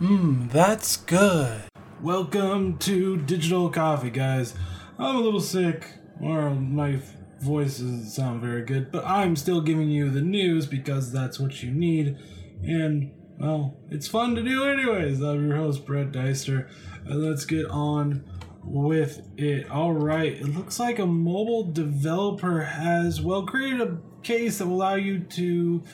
Mmm, 0.00 0.50
that's 0.52 0.96
good. 0.98 1.62
Welcome 2.02 2.76
to 2.78 3.16
Digital 3.16 3.70
Coffee, 3.70 4.10
guys. 4.10 4.54
I'm 4.98 5.16
a 5.16 5.20
little 5.20 5.40
sick, 5.40 5.88
or 6.20 6.50
my 6.50 7.00
voice 7.40 7.78
doesn't 7.78 8.10
sound 8.10 8.42
very 8.42 8.64
good, 8.64 8.92
but 8.92 9.06
I'm 9.06 9.34
still 9.34 9.62
giving 9.62 9.88
you 9.88 10.10
the 10.10 10.20
news 10.20 10.66
because 10.66 11.10
that's 11.10 11.40
what 11.40 11.62
you 11.62 11.70
need. 11.70 12.18
And, 12.62 13.12
well, 13.38 13.78
it's 13.90 14.06
fun 14.06 14.34
to 14.34 14.42
do 14.42 14.64
anyways. 14.64 15.22
I'm 15.22 15.48
your 15.48 15.56
host, 15.56 15.86
Brett 15.86 16.12
Deister. 16.12 16.68
And 17.06 17.22
let's 17.22 17.46
get 17.46 17.66
on 17.66 18.24
with 18.62 19.22
it. 19.36 19.70
Alright, 19.70 20.34
it 20.34 20.54
looks 20.54 20.78
like 20.78 20.98
a 20.98 21.06
mobile 21.06 21.72
developer 21.72 22.62
has, 22.62 23.20
well, 23.20 23.46
created 23.46 23.80
a 23.80 23.98
case 24.24 24.58
that 24.58 24.66
will 24.66 24.76
allow 24.76 24.94
you 24.96 25.20
to 25.20 25.84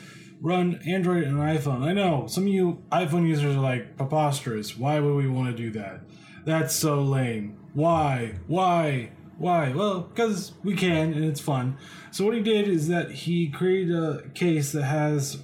run 0.40 0.80
Android 0.86 1.24
and 1.24 1.36
iPhone. 1.36 1.82
I 1.82 1.92
know 1.92 2.26
some 2.26 2.44
of 2.44 2.48
you 2.48 2.82
iPhone 2.90 3.28
users 3.28 3.56
are 3.56 3.60
like 3.60 3.96
preposterous. 3.96 4.76
Why 4.76 5.00
would 5.00 5.14
we 5.14 5.28
want 5.28 5.54
to 5.54 5.62
do 5.62 5.70
that? 5.78 6.00
That's 6.44 6.74
so 6.74 7.02
lame. 7.02 7.58
Why? 7.74 8.36
Why? 8.46 9.10
Why? 9.36 9.72
Well, 9.72 10.00
because 10.02 10.52
we 10.62 10.74
can 10.74 11.12
and 11.12 11.24
it's 11.24 11.40
fun. 11.40 11.76
So 12.10 12.24
what 12.24 12.34
he 12.34 12.40
did 12.40 12.68
is 12.68 12.88
that 12.88 13.10
he 13.10 13.48
created 13.48 13.94
a 13.94 14.28
case 14.34 14.72
that 14.72 14.84
has 14.84 15.38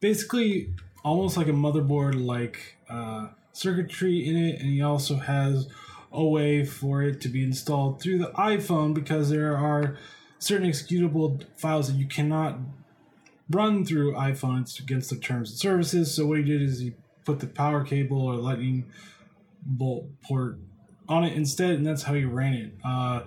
basically 0.00 0.74
almost 1.04 1.36
like 1.36 1.48
a 1.48 1.52
motherboard 1.52 2.24
like 2.24 2.78
uh, 2.88 3.28
circuitry 3.52 4.26
in 4.26 4.36
it, 4.36 4.60
and 4.60 4.70
he 4.70 4.82
also 4.82 5.16
has 5.16 5.68
a 6.12 6.24
way 6.24 6.64
for 6.64 7.02
it 7.02 7.20
to 7.22 7.28
be 7.28 7.42
installed 7.42 8.00
through 8.00 8.18
the 8.18 8.30
iPhone 8.32 8.92
because 8.92 9.30
there 9.30 9.56
are 9.56 9.96
certain 10.42 10.68
executable 10.68 11.44
files 11.56 11.86
that 11.86 11.96
you 11.96 12.06
cannot 12.06 12.58
run 13.48 13.84
through 13.84 14.12
iPhone. 14.14 14.62
It's 14.62 14.78
against 14.80 15.10
the 15.10 15.16
terms 15.16 15.50
and 15.50 15.58
services. 15.58 16.12
So 16.12 16.26
what 16.26 16.38
he 16.38 16.44
did 16.44 16.60
is 16.60 16.80
he 16.80 16.94
put 17.24 17.38
the 17.38 17.46
power 17.46 17.84
cable 17.84 18.20
or 18.20 18.34
lightning 18.34 18.86
bolt 19.64 20.06
port 20.22 20.58
on 21.08 21.22
it 21.24 21.34
instead, 21.34 21.70
and 21.70 21.86
that's 21.86 22.02
how 22.02 22.14
he 22.14 22.24
ran 22.24 22.54
it. 22.54 22.72
Uh, 22.84 23.22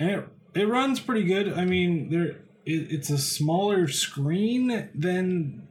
and 0.00 0.10
it 0.10 0.28
it 0.54 0.68
runs 0.68 0.98
pretty 0.98 1.22
good. 1.22 1.52
I 1.52 1.64
mean, 1.64 2.10
there 2.10 2.36
it, 2.66 2.90
it's 2.90 3.10
a 3.10 3.18
smaller 3.18 3.86
screen 3.86 4.88
than 4.92 5.68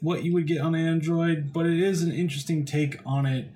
what 0.00 0.22
you 0.22 0.32
would 0.32 0.46
get 0.46 0.60
on 0.60 0.76
Android, 0.76 1.52
but 1.52 1.66
it 1.66 1.80
is 1.80 2.02
an 2.04 2.12
interesting 2.12 2.64
take 2.64 3.00
on 3.04 3.26
it. 3.26 3.48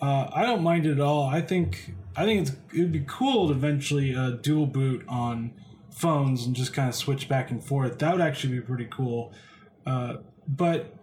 Uh, 0.00 0.28
I 0.32 0.42
don't 0.42 0.62
mind 0.62 0.84
it 0.84 0.92
at 0.92 1.00
all. 1.00 1.28
I 1.28 1.40
think 1.42 1.94
I 2.16 2.24
think 2.24 2.42
it's 2.42 2.56
it 2.74 2.80
would 2.80 2.92
be 2.92 3.04
cool 3.06 3.48
to 3.48 3.54
eventually 3.54 4.16
uh, 4.16 4.30
dual 4.30 4.66
boot 4.66 5.04
on 5.06 5.52
phones 5.90 6.46
and 6.46 6.54
just 6.54 6.72
kind 6.72 6.88
of 6.88 6.94
switch 6.94 7.28
back 7.28 7.50
and 7.50 7.62
forth. 7.62 7.98
That 7.98 8.12
would 8.12 8.20
actually 8.20 8.54
be 8.54 8.60
pretty 8.60 8.88
cool. 8.90 9.32
Uh, 9.86 10.16
but 10.46 10.94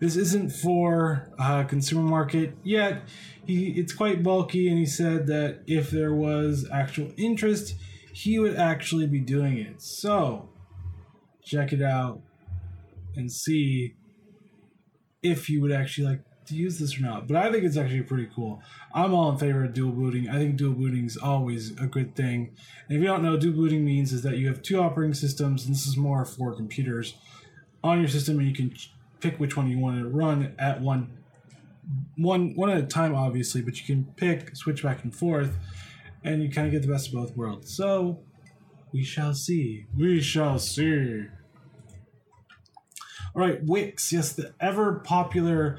this 0.00 0.16
isn't 0.16 0.50
for 0.50 1.28
uh, 1.38 1.64
consumer 1.64 2.02
market 2.02 2.56
yet. 2.62 3.02
He 3.46 3.70
it's 3.70 3.92
quite 3.92 4.22
bulky, 4.22 4.68
and 4.68 4.78
he 4.78 4.86
said 4.86 5.26
that 5.26 5.60
if 5.66 5.90
there 5.90 6.14
was 6.14 6.68
actual 6.72 7.10
interest, 7.16 7.74
he 8.12 8.38
would 8.38 8.56
actually 8.56 9.06
be 9.06 9.20
doing 9.20 9.58
it. 9.58 9.82
So 9.82 10.50
check 11.42 11.72
it 11.72 11.82
out 11.82 12.20
and 13.16 13.30
see 13.32 13.94
if 15.22 15.48
you 15.48 15.60
would 15.60 15.72
actually 15.72 16.06
like 16.06 16.20
to 16.48 16.54
use 16.54 16.78
this 16.78 16.98
or 16.98 17.02
not. 17.02 17.26
But 17.26 17.36
I 17.36 17.50
think 17.50 17.64
it's 17.64 17.76
actually 17.76 18.02
pretty 18.02 18.28
cool. 18.34 18.62
I'm 18.92 19.14
all 19.14 19.30
in 19.30 19.38
favor 19.38 19.64
of 19.64 19.74
dual 19.74 19.92
booting. 19.92 20.28
I 20.28 20.34
think 20.34 20.56
dual 20.56 20.74
booting 20.74 21.06
is 21.06 21.16
always 21.16 21.70
a 21.80 21.86
good 21.86 22.14
thing. 22.14 22.54
And 22.88 22.96
if 22.96 23.02
you 23.02 23.08
don't 23.08 23.22
know, 23.22 23.36
dual 23.36 23.54
booting 23.54 23.84
means 23.84 24.12
is 24.12 24.22
that 24.22 24.38
you 24.38 24.48
have 24.48 24.62
two 24.62 24.80
operating 24.80 25.14
systems, 25.14 25.64
and 25.64 25.74
this 25.74 25.86
is 25.86 25.96
more 25.96 26.24
for 26.24 26.54
computers 26.54 27.14
on 27.82 27.98
your 28.00 28.08
system, 28.08 28.38
and 28.38 28.48
you 28.48 28.54
can 28.54 28.74
pick 29.20 29.38
which 29.38 29.56
one 29.56 29.68
you 29.68 29.78
want 29.78 29.98
to 29.98 30.08
run 30.08 30.54
at 30.58 30.80
one 30.80 31.18
one 32.16 32.54
one 32.54 32.70
at 32.70 32.78
a 32.78 32.86
time, 32.86 33.14
obviously. 33.14 33.62
But 33.62 33.78
you 33.80 33.86
can 33.86 34.12
pick, 34.16 34.56
switch 34.56 34.82
back 34.82 35.04
and 35.04 35.14
forth, 35.14 35.56
and 36.24 36.42
you 36.42 36.50
kind 36.50 36.66
of 36.66 36.72
get 36.72 36.82
the 36.82 36.92
best 36.92 37.08
of 37.08 37.14
both 37.14 37.36
worlds. 37.36 37.74
So 37.74 38.20
we 38.92 39.04
shall 39.04 39.34
see. 39.34 39.86
We 39.96 40.20
shall 40.20 40.58
see. 40.58 41.26
All 43.34 43.42
right, 43.42 43.62
Wix, 43.62 44.12
yes, 44.12 44.32
the 44.32 44.54
ever 44.58 44.94
popular 45.00 45.78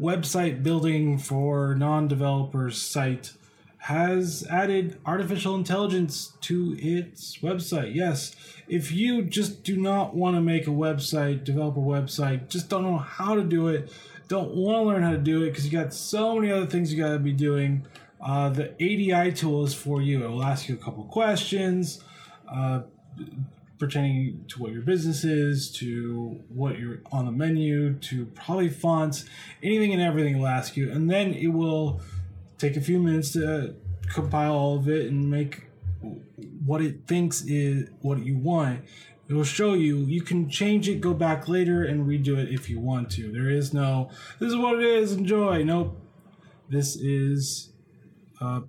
website 0.00 0.62
building 0.62 1.18
for 1.18 1.74
non 1.74 2.08
developers 2.08 2.80
site 2.80 3.32
has 3.78 4.44
added 4.50 4.98
artificial 5.06 5.54
intelligence 5.54 6.32
to 6.40 6.76
its 6.78 7.38
website. 7.38 7.94
Yes, 7.94 8.34
if 8.66 8.90
you 8.90 9.22
just 9.22 9.62
do 9.62 9.76
not 9.76 10.14
want 10.14 10.34
to 10.34 10.40
make 10.40 10.66
a 10.66 10.70
website, 10.70 11.44
develop 11.44 11.76
a 11.76 11.80
website, 11.80 12.48
just 12.48 12.68
don't 12.68 12.82
know 12.82 12.98
how 12.98 13.36
to 13.36 13.44
do 13.44 13.68
it, 13.68 13.92
don't 14.26 14.54
want 14.54 14.76
to 14.76 14.82
learn 14.82 15.02
how 15.02 15.12
to 15.12 15.18
do 15.18 15.44
it 15.44 15.50
because 15.50 15.64
you 15.64 15.70
got 15.70 15.94
so 15.94 16.34
many 16.34 16.50
other 16.50 16.66
things 16.66 16.92
you 16.92 17.00
got 17.00 17.12
to 17.12 17.20
be 17.20 17.32
doing, 17.32 17.86
uh, 18.20 18.48
the 18.48 18.72
ADI 18.74 19.32
tool 19.32 19.64
is 19.64 19.72
for 19.72 20.02
you. 20.02 20.24
It 20.24 20.30
will 20.30 20.42
ask 20.42 20.68
you 20.68 20.74
a 20.74 20.78
couple 20.78 21.04
questions. 21.04 22.02
Uh, 22.52 22.82
pertaining 23.78 24.44
to 24.48 24.60
what 24.60 24.72
your 24.72 24.82
business 24.82 25.24
is, 25.24 25.70
to 25.70 26.40
what 26.48 26.78
you're 26.78 27.00
on 27.12 27.26
the 27.26 27.32
menu, 27.32 27.94
to 27.94 28.26
probably 28.26 28.68
fonts, 28.68 29.24
anything 29.62 29.92
and 29.92 30.02
everything 30.02 30.38
will 30.38 30.46
ask 30.46 30.76
you. 30.76 30.90
And 30.90 31.10
then 31.10 31.34
it 31.34 31.48
will 31.48 32.00
take 32.58 32.76
a 32.76 32.80
few 32.80 32.98
minutes 32.98 33.32
to 33.32 33.74
compile 34.08 34.54
all 34.54 34.76
of 34.76 34.88
it 34.88 35.10
and 35.10 35.30
make 35.30 35.66
what 36.64 36.80
it 36.80 37.06
thinks 37.06 37.42
is 37.42 37.88
what 38.00 38.24
you 38.24 38.36
want. 38.36 38.80
It 39.28 39.34
will 39.34 39.44
show 39.44 39.74
you. 39.74 39.98
You 39.98 40.22
can 40.22 40.48
change 40.48 40.88
it, 40.88 41.00
go 41.00 41.12
back 41.12 41.48
later, 41.48 41.84
and 41.84 42.06
redo 42.06 42.38
it 42.38 42.52
if 42.52 42.70
you 42.70 42.78
want 42.78 43.10
to. 43.12 43.32
There 43.32 43.48
is 43.48 43.74
no, 43.74 44.10
this 44.38 44.50
is 44.50 44.56
what 44.56 44.78
it 44.78 44.84
is, 44.84 45.12
enjoy. 45.12 45.64
Nope. 45.64 46.00
This 46.68 46.96
is 46.96 47.72
uh, 48.40 48.60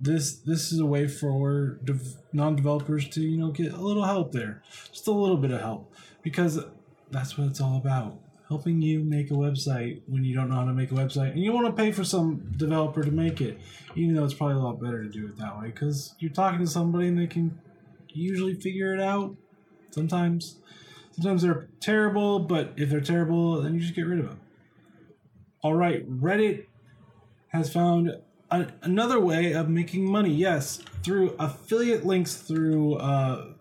this 0.00 0.36
this 0.36 0.72
is 0.72 0.80
a 0.80 0.86
way 0.86 1.06
for 1.06 1.78
dev- 1.84 2.16
non-developers 2.32 3.08
to 3.10 3.20
you 3.20 3.36
know 3.36 3.50
get 3.50 3.72
a 3.72 3.80
little 3.80 4.04
help 4.04 4.32
there. 4.32 4.62
Just 4.90 5.06
a 5.06 5.12
little 5.12 5.36
bit 5.36 5.50
of 5.50 5.60
help. 5.60 5.92
Because 6.22 6.58
that's 7.10 7.36
what 7.36 7.48
it's 7.48 7.60
all 7.60 7.76
about. 7.76 8.18
Helping 8.48 8.82
you 8.82 9.00
make 9.00 9.30
a 9.30 9.34
website 9.34 10.02
when 10.06 10.24
you 10.24 10.34
don't 10.34 10.48
know 10.48 10.56
how 10.56 10.64
to 10.64 10.72
make 10.72 10.90
a 10.90 10.94
website. 10.94 11.32
And 11.32 11.40
you 11.40 11.52
want 11.52 11.66
to 11.66 11.72
pay 11.72 11.92
for 11.92 12.02
some 12.02 12.52
developer 12.56 13.02
to 13.02 13.10
make 13.10 13.40
it. 13.40 13.60
Even 13.94 14.14
though 14.14 14.24
it's 14.24 14.34
probably 14.34 14.56
a 14.56 14.58
lot 14.58 14.80
better 14.80 15.02
to 15.02 15.08
do 15.08 15.26
it 15.26 15.36
that 15.38 15.58
way. 15.58 15.66
Because 15.66 16.14
you're 16.18 16.32
talking 16.32 16.60
to 16.60 16.66
somebody 16.66 17.08
and 17.08 17.18
they 17.18 17.26
can 17.26 17.58
usually 18.08 18.54
figure 18.54 18.94
it 18.94 19.00
out. 19.00 19.36
Sometimes. 19.90 20.56
Sometimes 21.12 21.42
they're 21.42 21.68
terrible 21.80 22.38
but 22.38 22.72
if 22.76 22.88
they're 22.88 23.00
terrible 23.00 23.60
then 23.60 23.74
you 23.74 23.80
just 23.80 23.94
get 23.94 24.06
rid 24.06 24.20
of 24.20 24.26
them 24.26 24.40
all 25.62 25.74
right 25.74 26.08
reddit 26.08 26.66
has 27.48 27.70
found 27.70 28.16
a, 28.50 28.66
another 28.82 29.20
way 29.20 29.52
of 29.52 29.68
making 29.68 30.10
money. 30.10 30.32
Yes, 30.32 30.80
through 31.02 31.34
affiliate 31.38 32.04
links 32.04 32.34
through 32.36 32.96
uh. 32.96 33.52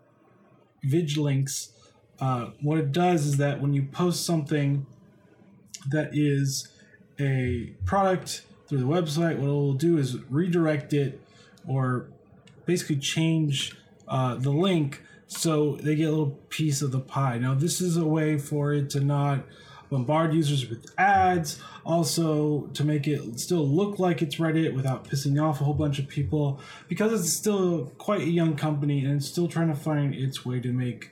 Uh, 2.21 2.49
what 2.61 2.77
it 2.77 2.91
does 2.91 3.25
is 3.25 3.37
that 3.37 3.61
when 3.61 3.73
you 3.73 3.83
post 3.83 4.25
something 4.25 4.85
that 5.89 6.09
is 6.13 6.69
a 7.19 7.73
product 7.85 8.43
through 8.67 8.79
the 8.79 8.85
website, 8.85 9.37
what 9.37 9.49
it 9.49 9.55
will 9.55 9.73
do 9.73 9.97
is 9.97 10.17
redirect 10.29 10.93
it 10.93 11.21
or 11.67 12.07
basically 12.65 12.97
change 12.97 13.75
uh, 14.07 14.35
the 14.35 14.49
link 14.49 15.01
so 15.27 15.75
they 15.83 15.95
get 15.95 16.05
a 16.05 16.09
little 16.09 16.39
piece 16.49 16.81
of 16.81 16.91
the 16.91 16.99
pie. 16.99 17.37
Now, 17.37 17.53
this 17.53 17.81
is 17.81 17.95
a 17.95 18.05
way 18.05 18.37
for 18.37 18.73
it 18.73 18.89
to 18.91 18.99
not 18.99 19.45
bombard 19.89 20.33
users 20.33 20.69
with 20.69 20.91
ads, 20.97 21.61
also 21.89 22.67
to 22.75 22.83
make 22.83 23.07
it 23.07 23.39
still 23.39 23.67
look 23.67 23.97
like 23.97 24.21
it's 24.21 24.35
Reddit 24.35 24.75
without 24.75 25.05
pissing 25.09 25.41
off 25.43 25.59
a 25.59 25.63
whole 25.63 25.73
bunch 25.73 25.97
of 25.97 26.07
people, 26.07 26.61
because 26.87 27.11
it's 27.19 27.33
still 27.33 27.91
quite 27.97 28.21
a 28.21 28.29
young 28.29 28.55
company 28.55 29.03
and 29.03 29.15
it's 29.17 29.27
still 29.27 29.47
trying 29.47 29.69
to 29.69 29.75
find 29.75 30.13
its 30.13 30.45
way 30.45 30.59
to 30.59 30.71
make 30.71 31.11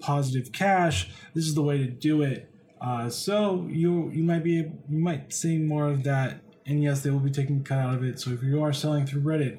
positive 0.00 0.50
cash. 0.50 1.10
This 1.32 1.46
is 1.46 1.54
the 1.54 1.62
way 1.62 1.78
to 1.78 1.86
do 1.86 2.22
it. 2.22 2.50
Uh, 2.80 3.08
so 3.08 3.66
you 3.70 4.10
you 4.10 4.24
might 4.24 4.42
be 4.42 4.54
you 4.54 4.98
might 4.98 5.32
see 5.32 5.58
more 5.58 5.86
of 5.86 6.02
that, 6.02 6.40
and 6.66 6.82
yes, 6.82 7.02
they 7.02 7.10
will 7.10 7.20
be 7.20 7.30
taking 7.30 7.62
cut 7.62 7.78
out 7.78 7.94
of 7.94 8.02
it. 8.02 8.18
So 8.18 8.32
if 8.32 8.42
you 8.42 8.62
are 8.64 8.72
selling 8.72 9.06
through 9.06 9.22
Reddit, 9.22 9.58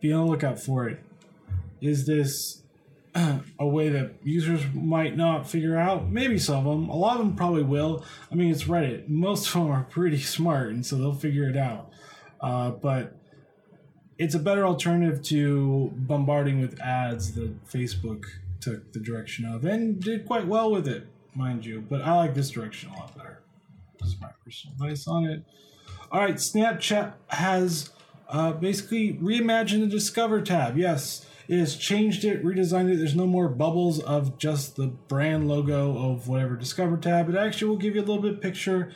be 0.00 0.12
on 0.12 0.24
the 0.24 0.30
lookout 0.30 0.58
for 0.58 0.88
it. 0.88 0.98
Is 1.80 2.06
this 2.06 2.59
a 3.58 3.66
way 3.66 3.88
that 3.88 4.14
users 4.22 4.62
might 4.72 5.16
not 5.16 5.48
figure 5.48 5.76
out. 5.76 6.08
Maybe 6.08 6.38
some 6.38 6.66
of 6.66 6.72
them. 6.72 6.88
A 6.88 6.96
lot 6.96 7.18
of 7.18 7.26
them 7.26 7.34
probably 7.34 7.62
will. 7.62 8.04
I 8.30 8.34
mean, 8.34 8.50
it's 8.50 8.64
Reddit. 8.64 9.08
Most 9.08 9.46
of 9.48 9.54
them 9.54 9.70
are 9.70 9.84
pretty 9.84 10.18
smart, 10.20 10.68
and 10.68 10.84
so 10.84 10.96
they'll 10.96 11.14
figure 11.14 11.48
it 11.48 11.56
out. 11.56 11.90
Uh, 12.40 12.70
but 12.70 13.16
it's 14.18 14.34
a 14.34 14.38
better 14.38 14.64
alternative 14.64 15.22
to 15.24 15.92
bombarding 15.96 16.60
with 16.60 16.80
ads 16.80 17.32
that 17.32 17.64
Facebook 17.66 18.24
took 18.60 18.92
the 18.92 19.00
direction 19.00 19.44
of 19.44 19.64
and 19.64 20.00
did 20.00 20.26
quite 20.26 20.46
well 20.46 20.70
with 20.70 20.86
it, 20.86 21.06
mind 21.34 21.64
you. 21.64 21.80
But 21.80 22.02
I 22.02 22.14
like 22.14 22.34
this 22.34 22.50
direction 22.50 22.90
a 22.90 22.94
lot 22.94 23.16
better. 23.16 23.42
This 23.98 24.10
is 24.10 24.20
my 24.20 24.30
personal 24.44 24.74
advice 24.74 25.06
on 25.08 25.24
it. 25.24 25.42
All 26.12 26.20
right, 26.20 26.34
Snapchat 26.34 27.14
has 27.28 27.90
uh, 28.28 28.52
basically 28.52 29.14
reimagined 29.14 29.80
the 29.80 29.86
Discover 29.86 30.42
tab. 30.42 30.76
Yes 30.76 31.26
It 31.50 31.58
has 31.58 31.74
changed 31.74 32.24
it, 32.24 32.44
redesigned 32.44 32.92
it. 32.92 32.98
There's 32.98 33.16
no 33.16 33.26
more 33.26 33.48
bubbles 33.48 33.98
of 33.98 34.38
just 34.38 34.76
the 34.76 34.86
brand 34.86 35.48
logo 35.48 35.98
of 35.98 36.28
whatever 36.28 36.54
Discover 36.54 36.98
tab. 36.98 37.28
It 37.28 37.34
actually 37.34 37.70
will 37.70 37.76
give 37.76 37.96
you 37.96 38.02
a 38.02 38.06
little 38.06 38.22
bit 38.22 38.40
picture 38.40 38.92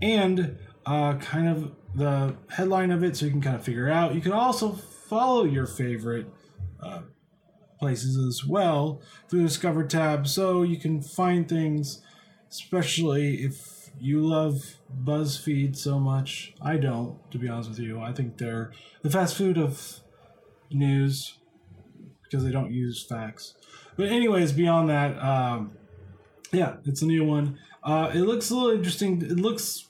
and 0.00 0.56
uh, 0.86 1.14
kind 1.14 1.48
of 1.48 1.72
the 1.96 2.36
headline 2.50 2.92
of 2.92 3.02
it 3.02 3.16
so 3.16 3.24
you 3.24 3.32
can 3.32 3.40
kind 3.40 3.56
of 3.56 3.64
figure 3.64 3.90
out. 3.90 4.14
You 4.14 4.20
can 4.20 4.30
also 4.30 4.74
follow 4.74 5.42
your 5.42 5.66
favorite 5.66 6.28
uh, 6.80 7.00
places 7.80 8.16
as 8.16 8.46
well 8.46 9.02
through 9.28 9.40
the 9.40 9.48
Discover 9.48 9.88
tab 9.88 10.28
so 10.28 10.62
you 10.62 10.76
can 10.76 11.02
find 11.02 11.48
things, 11.48 12.00
especially 12.48 13.42
if 13.42 13.90
you 13.98 14.24
love 14.24 14.76
BuzzFeed 15.02 15.76
so 15.76 15.98
much. 15.98 16.54
I 16.62 16.76
don't, 16.76 17.28
to 17.32 17.38
be 17.38 17.48
honest 17.48 17.70
with 17.70 17.80
you. 17.80 17.98
I 17.98 18.12
think 18.12 18.38
they're 18.38 18.70
the 19.02 19.10
fast 19.10 19.36
food 19.36 19.58
of 19.58 19.98
news 20.70 21.38
because 22.28 22.44
they 22.44 22.50
don't 22.50 22.72
use 22.72 23.02
facts. 23.02 23.54
But, 23.96 24.08
anyways, 24.08 24.52
beyond 24.52 24.90
that, 24.90 25.18
um, 25.22 25.72
yeah, 26.52 26.76
it's 26.84 27.02
a 27.02 27.06
new 27.06 27.24
one. 27.24 27.58
Uh, 27.82 28.10
it 28.14 28.20
looks 28.20 28.50
a 28.50 28.54
little 28.54 28.70
interesting. 28.70 29.22
It 29.22 29.38
looks 29.38 29.88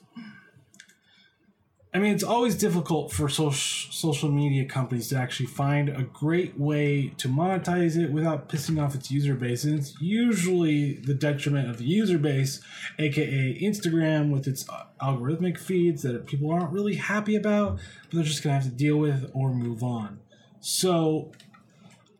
I 1.91 1.97
mean, 1.97 2.13
it's 2.13 2.23
always 2.23 2.53
difficult 2.53 3.11
for 3.11 3.27
social 3.29 3.51
social 3.91 4.29
media 4.29 4.65
companies 4.65 5.07
to 5.07 5.17
actually 5.17 5.47
find 5.47 5.89
a 5.89 6.03
great 6.03 6.57
way 6.57 7.13
to 7.17 7.27
monetize 7.27 7.97
it 7.97 8.11
without 8.11 8.47
pissing 8.47 8.79
off 8.81 8.93
its 8.93 9.09
user 9.09 9.33
base, 9.33 9.63
and 9.63 9.79
it's 9.79 9.99
usually 9.99 10.93
the 10.93 11.15
detriment 11.15 11.67
of 11.67 11.79
the 11.79 11.85
user 11.85 12.19
base, 12.19 12.61
aka 12.99 13.59
Instagram, 13.59 14.31
with 14.31 14.47
its 14.47 14.69
uh, 14.69 14.83
algorithmic 15.01 15.57
feeds 15.57 16.03
that 16.03 16.27
people 16.27 16.51
aren't 16.51 16.71
really 16.71 16.95
happy 16.95 17.35
about, 17.35 17.79
but 18.03 18.17
they're 18.17 18.23
just 18.23 18.43
gonna 18.43 18.53
have 18.53 18.65
to 18.65 18.69
deal 18.69 18.97
with 18.97 19.31
or 19.33 19.51
move 19.51 19.81
on. 19.81 20.19
So, 20.59 21.31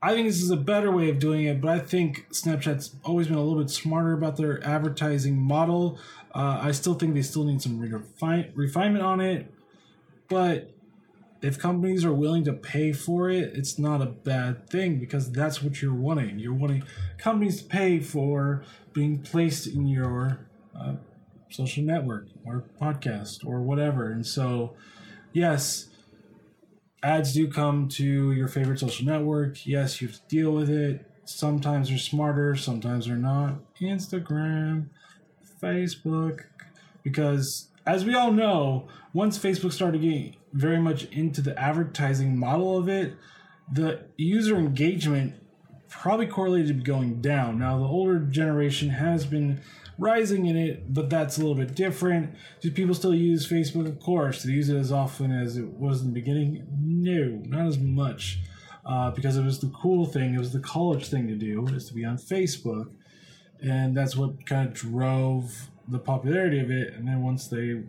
I 0.01 0.13
think 0.13 0.28
this 0.28 0.42
is 0.42 0.50
a 0.50 0.57
better 0.57 0.92
way 0.92 1.10
of 1.10 1.19
doing 1.19 1.46
it, 1.46 1.60
but 1.60 1.72
I 1.72 1.80
think 1.80 2.28
Snapchat's 2.31 2.96
always 3.04 3.28
been 3.28 3.36
a 3.36 3.44
little 3.44 3.62
bit 3.62 3.69
smarter 3.69 4.13
about 4.13 4.38
their 4.38 4.66
advertising 4.66 5.38
model. 5.38 6.00
Uh, 6.34 6.60
I 6.62 6.72
still 6.72 6.94
think 6.94 7.16
they 7.16 7.22
still 7.22 7.44
need 7.44 7.62
some 7.62 7.80
refine- 7.80 8.51
refinement 8.56 9.04
on 9.04 9.19
it 9.19 9.51
but 10.30 10.72
if 11.42 11.57
companies 11.57 12.06
are 12.06 12.13
willing 12.13 12.44
to 12.46 12.54
pay 12.54 12.94
for 12.94 13.30
it, 13.30 13.51
it's 13.56 13.80
not 13.80 14.01
a 14.01 14.06
bad 14.06 14.69
thing 14.69 15.00
because 15.00 15.31
that's 15.31 15.62
what 15.62 15.81
you're 15.81 15.94
wanting. 15.94 16.40
You're 16.40 16.54
wanting 16.54 16.84
companies 17.18 17.62
to 17.62 17.68
pay 17.68 18.00
for 18.00 18.63
being 18.94 19.19
placed 19.19 19.68
in 19.68 19.88
your 19.88 20.48
uh, 20.78 20.96
social 21.50 21.84
network 21.84 22.28
or 22.46 22.66
podcast 22.80 23.46
or 23.46 23.62
whatever. 23.62 24.12
And 24.12 24.25
so, 24.25 24.75
yes, 25.34 25.88
ads 27.04 27.34
do 27.34 27.48
come 27.48 27.88
to 27.90 28.31
your 28.31 28.48
favorite 28.48 28.80
social 28.80 29.06
network. 29.06 29.66
Yes, 29.66 30.01
you 30.01 30.07
have 30.07 30.18
to 30.18 30.28
deal 30.28 30.51
with 30.51 30.69
it. 30.69 31.06
Sometimes 31.25 31.90
they're 31.90 31.98
smarter, 31.98 32.56
sometimes 32.56 33.06
they're 33.06 33.16
not. 33.16 33.56
Instagram, 33.80 34.88
Facebook, 35.62 36.46
because 37.04 37.68
as 37.86 38.06
we 38.06 38.16
all 38.16 38.31
know, 38.31 38.88
once 39.13 39.38
Facebook 39.38 39.72
started 39.72 40.01
getting 40.01 40.36
very 40.54 40.80
much 40.80 41.06
into 41.06 41.42
the 41.42 41.57
advertising 41.60 42.38
model 42.38 42.78
of 42.78 42.90
it, 42.90 43.16
the 43.72 44.01
user 44.18 44.57
engagement 44.57 45.36
probably 45.90 46.28
correlated 46.28 46.68
to 46.68 46.84
going 46.84 47.22
down. 47.22 47.60
Now, 47.60 47.78
the 47.78 47.86
older 47.86 48.19
generation 48.19 48.90
has 48.90 49.25
been 49.25 49.62
rising 50.00 50.48
in 50.48 50.57
it, 50.57 50.94
but 50.94 51.10
that's 51.10 51.38
a 51.38 51.42
little 51.42 51.56
bit 51.56 51.75
different. 51.75 52.36
Do 52.62 52.72
people 52.72 52.96
still 52.96 53.13
use 53.13 53.48
Facebook? 53.48 53.88
Of 53.88 54.00
course. 54.00 54.42
Do 54.42 54.50
they 54.50 54.56
use 54.56 54.69
it 54.69 54.78
as 54.78 54.92
often 54.92 55.31
as 55.31 55.57
it 55.57 55.68
was 55.68 56.01
in 56.01 56.07
the 56.07 56.13
beginning? 56.13 56.66
No, 56.81 57.42
not 57.46 57.68
as 57.68 57.78
much. 57.78 58.40
Uh, 58.86 59.12
because 59.12 59.38
it 59.38 59.44
was 59.44 59.60
the 59.60 59.68
cool 59.69 60.06
thing, 60.06 60.34
it 60.34 60.40
was 60.40 60.54
the 60.54 60.60
college 60.60 61.10
thing 61.10 61.28
to 61.28 61.36
do, 61.36 61.68
is 61.68 61.88
to 61.90 61.94
be 61.94 62.04
on 62.06 62.18
Facebook. 62.18 62.90
And 63.62 63.96
that's 63.96 64.16
what 64.16 64.46
kind 64.48 64.68
of 64.68 64.74
drove 64.74 65.69
the 65.90 66.00
popularity 66.00 66.60
of 66.60 66.69
it, 66.69 66.94
and 66.94 67.07
then 67.07 67.22
once 67.22 67.48
they 67.48 67.81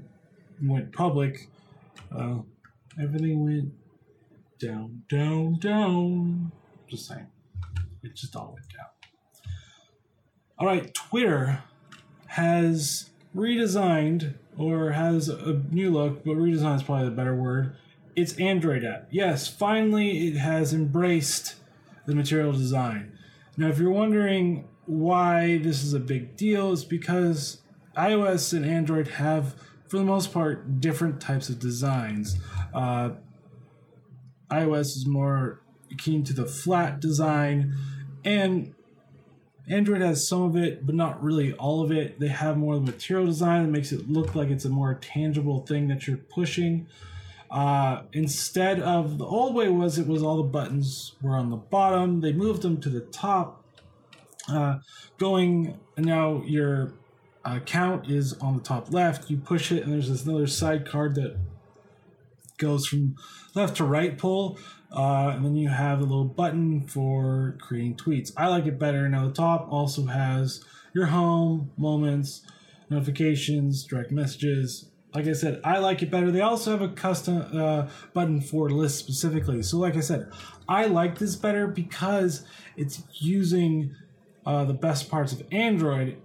went 0.63 0.93
public, 0.93 1.49
uh, 2.15 2.39
everything 3.01 3.45
went 3.45 3.73
down, 4.59 5.03
down, 5.09 5.59
down. 5.59 6.53
Just 6.89 7.07
saying, 7.07 7.27
it 8.03 8.17
just 8.17 8.35
all 8.35 8.55
went 8.55 8.69
down. 8.69 8.87
All 10.59 10.67
right, 10.67 10.93
Twitter 10.95 11.63
has 12.31 13.11
redesigned 13.35 14.35
or 14.57 14.93
has 14.93 15.29
a 15.29 15.63
new 15.71 15.91
look, 15.91 16.25
but 16.25 16.37
redesign 16.37 16.77
is 16.77 16.83
probably 16.85 17.07
the 17.07 17.11
better 17.11 17.35
word. 17.35 17.75
It's 18.15 18.39
Android 18.39 18.85
app. 18.85 19.09
Yes, 19.11 19.49
finally 19.49 20.29
it 20.29 20.37
has 20.37 20.73
embraced 20.73 21.57
the 22.07 22.15
material 22.15 22.53
design. 22.53 23.19
Now, 23.57 23.67
if 23.67 23.81
you're 23.81 23.91
wondering 23.91 24.69
why 24.87 25.59
this 25.59 25.83
is 25.83 25.93
a 25.93 25.99
big 25.99 26.37
deal, 26.37 26.73
it's 26.73 26.85
because 26.85 27.63
iOS 27.97 28.53
and 28.53 28.65
Android 28.65 29.09
have, 29.09 29.57
for 29.89 29.99
the 29.99 30.05
most 30.05 30.33
part, 30.33 30.81
different 30.81 31.21
types 31.21 31.49
of 31.49 31.59
designs. 31.59 32.37
Uh, 32.73 33.11
iOS 34.53 34.97
is 34.97 35.05
more 35.05 35.63
keen 35.99 36.23
to 36.23 36.33
the 36.33 36.47
flat 36.47 37.01
design, 37.01 37.75
and 38.25 38.73
Android 39.71 40.03
has 40.03 40.27
some 40.27 40.43
of 40.43 40.57
it, 40.57 40.85
but 40.85 40.97
not 40.97 41.23
really 41.23 41.53
all 41.53 41.81
of 41.81 41.93
it. 41.93 42.19
They 42.19 42.29
have 42.29 42.59
more 42.59 42.75
of 42.75 42.85
the 42.85 42.91
material 42.91 43.27
design 43.27 43.63
that 43.63 43.71
makes 43.71 43.93
it 43.93 44.11
look 44.11 44.35
like 44.35 44.51
it's 44.51 44.65
a 44.65 44.69
more 44.69 44.95
tangible 44.95 45.61
thing 45.61 45.87
that 45.89 46.09
you're 46.09 46.17
pushing. 46.17 46.89
Uh, 47.51 48.03
instead 48.13 48.81
of 48.81 49.19
the 49.19 49.25
old 49.25 49.55
way 49.55 49.69
was 49.69 49.99
it 49.99 50.07
was 50.07 50.23
all 50.23 50.37
the 50.37 50.43
buttons 50.43 51.15
were 51.23 51.37
on 51.37 51.51
the 51.51 51.57
bottom. 51.57 52.21
They 52.21 52.33
moved 52.33 52.63
them 52.63 52.81
to 52.81 52.89
the 52.89 53.01
top, 53.01 53.65
uh, 54.49 54.79
going 55.19 55.79
now 55.97 56.43
your 56.45 56.93
uh, 57.45 57.61
count 57.61 58.11
is 58.11 58.35
on 58.35 58.57
the 58.57 58.63
top 58.63 58.93
left. 58.93 59.31
You 59.31 59.37
push 59.37 59.71
it, 59.71 59.85
and 59.85 59.93
there's 59.93 60.09
this 60.09 60.25
another 60.25 60.47
side 60.47 60.87
card 60.87 61.15
that 61.15 61.37
goes 62.59 62.87
from 62.87 63.17
left 63.55 63.77
to 63.79 63.85
right 63.85 64.19
pull. 64.19 64.59
Uh, 64.93 65.33
and 65.35 65.45
then 65.45 65.55
you 65.55 65.69
have 65.69 66.01
a 66.01 66.05
little 66.05 66.25
button 66.25 66.87
for 66.87 67.57
creating 67.61 67.97
tweets. 67.97 68.33
I 68.37 68.49
like 68.49 68.67
it 68.67 68.79
better. 68.79 69.09
Now, 69.09 69.27
the 69.27 69.33
top 69.33 69.69
also 69.71 70.07
has 70.07 70.65
your 70.93 71.07
home, 71.07 71.71
moments, 71.77 72.43
notifications, 72.89 73.85
direct 73.85 74.11
messages. 74.11 74.87
Like 75.15 75.27
I 75.27 75.33
said, 75.33 75.61
I 75.65 75.79
like 75.79 76.03
it 76.03 76.11
better. 76.11 76.31
They 76.31 76.41
also 76.41 76.73
have 76.73 76.83
a 76.83 76.89
custom 76.89 77.45
uh, 77.57 77.89
button 78.13 78.41
for 78.41 78.71
lists 78.71 78.99
specifically. 78.99 79.63
So, 79.63 79.79
like 79.79 79.97
I 79.97 80.01
said, 80.01 80.31
I 80.69 80.87
like 80.87 81.19
this 81.19 81.37
better 81.37 81.67
because 81.67 82.45
it's 82.77 83.03
using 83.15 83.95
uh, 84.47 84.65
the 84.65 84.75
best 84.75 85.11
parts 85.11 85.33
of 85.33 85.43
Android 85.53 86.17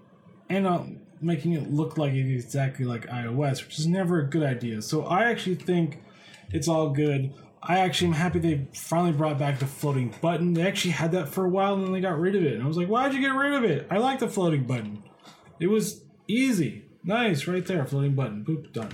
and 0.50 1.00
making 1.22 1.54
it 1.54 1.72
look 1.72 1.98
like 1.98 2.14
it 2.14 2.32
exactly 2.32 2.86
like 2.86 3.08
iOS, 3.08 3.66
which 3.66 3.80
is 3.80 3.88
never 3.88 4.20
a 4.20 4.30
good 4.30 4.44
idea. 4.44 4.82
So 4.82 5.06
I 5.06 5.26
actually 5.30 5.56
think 5.56 6.04
it's 6.52 6.68
all 6.68 6.90
good. 6.90 7.34
I 7.68 7.80
actually 7.80 8.10
am 8.10 8.14
happy 8.14 8.40
they 8.40 8.68
finally 8.74 9.12
brought 9.12 9.40
back 9.40 9.60
the 9.60 9.66
floating 9.66 10.14
button. 10.22 10.54
They 10.54 10.68
actually 10.68 10.92
had 10.92 11.12
that 11.14 11.30
for 11.30 11.46
a 11.46 11.50
while 11.50 11.74
and 11.74 11.84
then 11.84 11.92
they 11.92 12.00
got 12.00 12.20
rid 12.20 12.36
of 12.36 12.44
it. 12.44 12.54
And 12.54 12.64
I 12.64 12.68
was 12.68 12.78
like, 12.78 12.88
why'd 12.88 13.14
you 13.14 13.22
get 13.22 13.34
rid 13.34 13.54
of 13.54 13.64
it? 13.64 13.88
I 13.90 13.98
like 13.98 14.20
the 14.20 14.28
floating 14.28 14.66
button. 14.66 15.04
It 15.60 15.68
was 15.68 16.04
easy. 16.28 16.86
Nice, 17.04 17.48
right 17.48 17.66
there, 17.66 17.86
floating 17.86 18.14
button. 18.14 18.46
Boop, 18.46 18.72
done. 18.72 18.92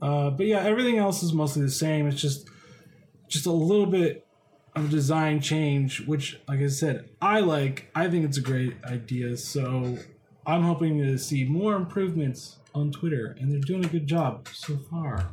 Uh, 0.00 0.30
but 0.30 0.46
yeah, 0.46 0.60
everything 0.60 0.98
else 0.98 1.22
is 1.22 1.32
mostly 1.32 1.62
the 1.62 1.70
same. 1.70 2.06
It's 2.06 2.20
just 2.20 2.48
just 3.28 3.46
a 3.46 3.52
little 3.52 3.86
bit 3.86 4.26
of 4.74 4.90
design 4.90 5.40
change, 5.40 6.06
which, 6.06 6.40
like 6.48 6.60
I 6.60 6.66
said, 6.66 7.08
I 7.20 7.40
like. 7.40 7.90
I 7.94 8.08
think 8.08 8.24
it's 8.24 8.36
a 8.36 8.42
great 8.42 8.74
idea. 8.84 9.36
So 9.36 9.98
I'm 10.46 10.62
hoping 10.62 10.98
to 10.98 11.16
see 11.18 11.44
more 11.44 11.74
improvements 11.74 12.58
on 12.74 12.90
Twitter, 12.90 13.36
and 13.38 13.52
they're 13.52 13.60
doing 13.60 13.84
a 13.84 13.88
good 13.88 14.06
job 14.06 14.48
so 14.52 14.76
far. 14.90 15.30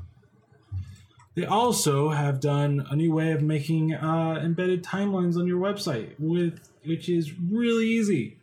They 1.36 1.46
also 1.46 2.10
have 2.10 2.40
done 2.40 2.86
a 2.90 2.96
new 2.96 3.14
way 3.14 3.32
of 3.32 3.42
making 3.42 3.94
uh, 3.94 4.42
embedded 4.44 4.84
timelines 4.84 5.38
on 5.38 5.48
your 5.48 5.60
website, 5.60 6.16
with 6.20 6.60
which 6.84 7.08
is 7.08 7.40
really 7.40 7.86
easy. 7.86 8.38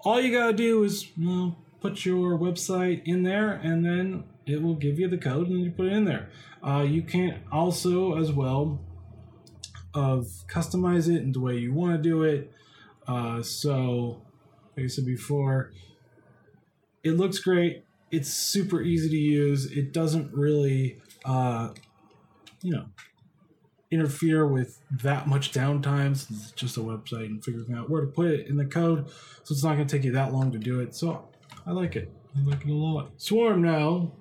All 0.00 0.20
you 0.20 0.32
gotta 0.32 0.52
do 0.52 0.84
is 0.84 1.08
well, 1.18 1.58
put 1.80 2.04
your 2.04 2.38
website 2.38 3.02
in 3.04 3.22
there, 3.22 3.52
and 3.52 3.84
then 3.84 4.24
it 4.46 4.62
will 4.62 4.74
give 4.74 4.98
you 4.98 5.08
the 5.08 5.18
code, 5.18 5.48
and 5.48 5.60
you 5.60 5.70
put 5.70 5.86
it 5.86 5.92
in 5.92 6.04
there. 6.04 6.30
Uh, 6.62 6.82
you 6.82 7.02
can 7.02 7.40
also, 7.50 8.18
as 8.18 8.30
well, 8.32 8.80
of 9.94 10.26
customize 10.46 11.08
it 11.08 11.22
in 11.22 11.32
the 11.32 11.40
way 11.40 11.56
you 11.56 11.72
want 11.72 11.96
to 11.96 12.02
do 12.02 12.22
it. 12.22 12.52
Uh, 13.06 13.42
so, 13.42 14.22
like 14.76 14.84
I 14.84 14.88
said 14.88 15.06
before, 15.06 15.72
it 17.02 17.12
looks 17.12 17.38
great. 17.38 17.84
It's 18.10 18.28
super 18.32 18.82
easy 18.82 19.08
to 19.08 19.16
use. 19.16 19.70
It 19.70 19.92
doesn't 19.92 20.32
really, 20.34 21.00
uh, 21.24 21.70
you 22.62 22.72
know, 22.72 22.86
interfere 23.90 24.46
with 24.46 24.80
that 25.02 25.26
much 25.26 25.52
downtime 25.52 26.16
since 26.16 26.44
it's 26.44 26.52
just 26.52 26.76
a 26.76 26.80
website 26.80 27.26
and 27.26 27.44
figuring 27.44 27.74
out 27.74 27.90
where 27.90 28.00
to 28.00 28.06
put 28.06 28.26
it 28.26 28.46
in 28.46 28.56
the 28.56 28.64
code. 28.64 29.08
So 29.42 29.52
it's 29.52 29.64
not 29.64 29.74
going 29.74 29.86
to 29.86 29.96
take 29.96 30.04
you 30.04 30.12
that 30.12 30.32
long 30.32 30.52
to 30.52 30.58
do 30.58 30.80
it. 30.80 30.94
So 30.94 31.28
I 31.66 31.72
like 31.72 31.96
it. 31.96 32.12
I 32.36 32.48
like 32.48 32.64
it 32.64 32.70
a 32.70 32.74
lot. 32.74 33.10
Swarm 33.16 33.62
now 33.62 34.12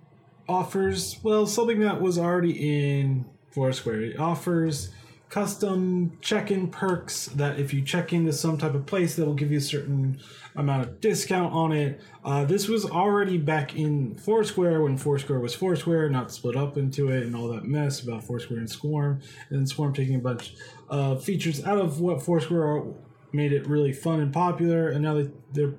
offers, 0.47 1.19
well, 1.21 1.45
something 1.45 1.79
that 1.81 2.01
was 2.01 2.17
already 2.17 2.97
in 2.99 3.25
Foursquare. 3.51 4.01
It 4.01 4.19
offers 4.19 4.89
custom 5.29 6.17
check-in 6.21 6.67
perks 6.67 7.27
that 7.27 7.59
if 7.59 7.71
you 7.71 7.83
check 7.83 8.11
into 8.13 8.33
some 8.33 8.57
type 8.57 8.73
of 8.73 8.85
place 8.87 9.15
that 9.15 9.25
will 9.25 9.35
give 9.35 9.51
you 9.51 9.59
a 9.59 9.61
certain 9.61 10.19
amount 10.55 10.83
of 10.83 10.99
discount 10.99 11.53
on 11.53 11.71
it. 11.71 12.01
Uh, 12.25 12.43
this 12.43 12.67
was 12.67 12.85
already 12.85 13.37
back 13.37 13.75
in 13.75 14.15
foursquare 14.15 14.81
when 14.81 14.97
foursquare 14.97 15.39
was 15.39 15.53
foursquare 15.53 16.09
not 16.09 16.31
split 16.31 16.55
up 16.55 16.77
into 16.77 17.09
it 17.09 17.23
and 17.23 17.35
all 17.35 17.47
that 17.47 17.63
mess 17.63 18.01
about 18.01 18.23
foursquare 18.23 18.59
and 18.59 18.69
swarm 18.69 19.21
and 19.51 19.69
swarm 19.69 19.93
taking 19.93 20.15
a 20.15 20.19
bunch 20.19 20.55
of 20.89 21.23
features 21.23 21.63
out 21.63 21.77
of 21.77 21.99
what 22.01 22.21
foursquare 22.21 22.83
made 23.31 23.53
it 23.53 23.67
really 23.67 23.93
fun 23.93 24.19
and 24.19 24.33
popular 24.33 24.89
and 24.89 25.03
now 25.03 25.13
they, 25.13 25.29
they're 25.53 25.75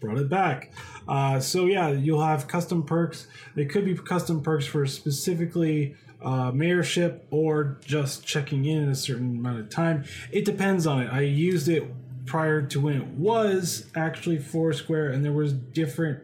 brought 0.00 0.18
it 0.18 0.28
back. 0.28 0.72
Uh, 1.08 1.40
so 1.40 1.64
yeah 1.64 1.88
you'll 1.88 2.22
have 2.22 2.46
custom 2.46 2.82
perks. 2.82 3.26
They 3.54 3.64
could 3.64 3.86
be 3.86 3.94
custom 3.94 4.42
perks 4.42 4.66
for 4.66 4.84
specifically 4.86 5.96
uh, 6.22 6.52
mayorship 6.52 7.20
or 7.30 7.78
just 7.84 8.24
checking 8.24 8.64
in 8.64 8.82
in 8.82 8.88
a 8.88 8.94
certain 8.94 9.36
amount 9.36 9.60
of 9.60 9.70
time. 9.70 10.04
It 10.30 10.44
depends 10.44 10.86
on 10.86 11.02
it. 11.02 11.12
I 11.12 11.20
used 11.20 11.68
it 11.68 11.84
prior 12.26 12.62
to 12.62 12.80
when 12.80 12.96
it 12.96 13.06
was 13.08 13.86
actually 13.94 14.38
Foursquare, 14.38 15.10
and 15.10 15.24
there 15.24 15.32
was 15.32 15.52
different 15.52 16.22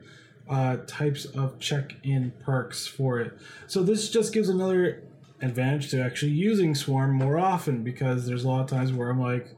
uh, 0.49 0.79
types 0.87 1.25
of 1.27 1.59
check-in 1.59 2.33
perks 2.41 2.87
for 2.87 3.21
it. 3.21 3.37
So 3.67 3.83
this 3.83 4.09
just 4.11 4.33
gives 4.33 4.49
another 4.49 5.03
advantage 5.43 5.91
to 5.91 6.03
actually 6.03 6.33
using 6.33 6.75
Swarm 6.75 7.13
more 7.13 7.39
often 7.39 7.83
because 7.83 8.27
there's 8.27 8.45
a 8.45 8.49
lot 8.49 8.63
of 8.63 8.67
times 8.69 8.93
where 8.93 9.11
I'm 9.11 9.21
like, 9.21 9.55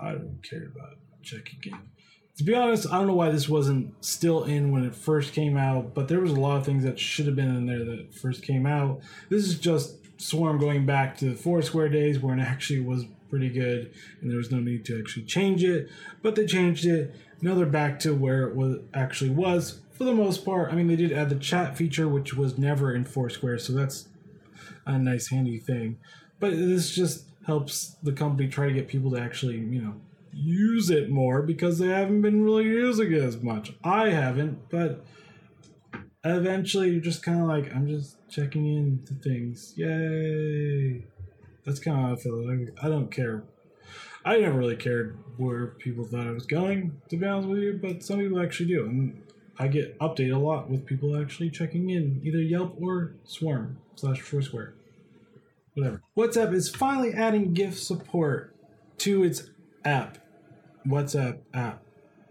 I 0.00 0.12
don't 0.12 0.40
care 0.42 0.66
about 0.74 0.96
checking 1.22 1.60
in 1.64 1.78
to 2.36 2.44
be 2.44 2.54
honest, 2.54 2.86
I 2.90 2.98
don't 2.98 3.06
know 3.06 3.14
why 3.14 3.30
this 3.30 3.48
wasn't 3.48 3.94
still 4.04 4.44
in 4.44 4.72
when 4.72 4.84
it 4.84 4.94
first 4.94 5.32
came 5.32 5.56
out, 5.56 5.94
but 5.94 6.08
there 6.08 6.20
was 6.20 6.32
a 6.32 6.40
lot 6.40 6.56
of 6.56 6.66
things 6.66 6.82
that 6.82 6.98
should 6.98 7.26
have 7.26 7.36
been 7.36 7.54
in 7.54 7.66
there 7.66 7.84
that 7.84 8.14
first 8.14 8.42
came 8.42 8.66
out. 8.66 9.00
This 9.28 9.46
is 9.46 9.58
just 9.58 9.98
Swarm 10.20 10.58
going 10.58 10.86
back 10.86 11.16
to 11.18 11.26
the 11.26 11.36
Foursquare 11.36 11.88
days 11.88 12.18
when 12.18 12.40
it 12.40 12.42
actually 12.42 12.80
was 12.80 13.04
pretty 13.30 13.48
good 13.48 13.92
and 14.20 14.30
there 14.30 14.38
was 14.38 14.50
no 14.50 14.58
need 14.58 14.84
to 14.86 14.98
actually 14.98 15.24
change 15.24 15.62
it, 15.62 15.90
but 16.22 16.34
they 16.34 16.46
changed 16.46 16.86
it. 16.86 17.14
Now 17.40 17.54
they're 17.54 17.66
back 17.66 17.98
to 18.00 18.14
where 18.14 18.48
it 18.48 18.56
was 18.56 18.78
actually 18.94 19.30
was 19.30 19.80
for 19.92 20.04
the 20.04 20.14
most 20.14 20.44
part. 20.44 20.72
I 20.72 20.76
mean, 20.76 20.88
they 20.88 20.96
did 20.96 21.12
add 21.12 21.30
the 21.30 21.36
chat 21.36 21.76
feature, 21.76 22.08
which 22.08 22.34
was 22.34 22.58
never 22.58 22.94
in 22.94 23.04
Foursquare, 23.04 23.58
so 23.58 23.72
that's 23.72 24.08
a 24.86 24.98
nice 24.98 25.28
handy 25.28 25.58
thing. 25.58 25.98
But 26.40 26.52
this 26.52 26.94
just 26.94 27.26
helps 27.46 27.96
the 28.02 28.12
company 28.12 28.48
try 28.48 28.66
to 28.66 28.72
get 28.72 28.88
people 28.88 29.10
to 29.12 29.18
actually, 29.18 29.58
you 29.58 29.80
know, 29.80 29.94
use 30.34 30.90
it 30.90 31.10
more 31.10 31.42
because 31.42 31.78
they 31.78 31.88
haven't 31.88 32.22
been 32.22 32.42
really 32.42 32.64
using 32.64 33.12
it 33.12 33.22
as 33.22 33.40
much. 33.42 33.72
I 33.82 34.10
haven't, 34.10 34.68
but 34.68 35.04
eventually 36.24 36.90
you're 36.90 37.00
just 37.00 37.22
kind 37.22 37.40
of 37.40 37.46
like, 37.46 37.74
I'm 37.74 37.86
just 37.86 38.16
checking 38.28 38.66
in 38.66 39.00
into 39.00 39.14
things. 39.14 39.74
Yay! 39.76 41.04
That's 41.64 41.78
kind 41.78 41.98
of 41.98 42.04
how 42.04 42.12
I 42.14 42.16
feel. 42.16 42.68
I 42.82 42.88
don't 42.88 43.10
care. 43.10 43.44
I 44.24 44.38
never 44.38 44.58
really 44.58 44.76
cared 44.76 45.18
where 45.36 45.66
people 45.66 46.04
thought 46.04 46.26
I 46.26 46.30
was 46.30 46.46
going, 46.46 47.00
to 47.08 47.16
be 47.16 47.26
honest 47.26 47.48
with 47.48 47.58
you, 47.58 47.78
but 47.80 48.02
some 48.02 48.20
people 48.20 48.40
actually 48.40 48.68
do. 48.68 48.86
And 48.86 49.22
I 49.58 49.68
get 49.68 49.98
updated 49.98 50.34
a 50.34 50.38
lot 50.38 50.70
with 50.70 50.86
people 50.86 51.20
actually 51.20 51.50
checking 51.50 51.90
in, 51.90 52.20
either 52.24 52.38
Yelp 52.38 52.76
or 52.80 53.14
Swarm 53.24 53.78
slash 53.96 54.20
Foursquare. 54.20 54.74
Whatever. 55.74 56.02
WhatsApp 56.16 56.54
is 56.54 56.68
finally 56.68 57.12
adding 57.12 57.52
GIF 57.52 57.78
support 57.78 58.54
to 58.98 59.24
its 59.24 59.50
app. 59.84 60.18
WhatsApp 60.86 61.38
app. 61.52 61.82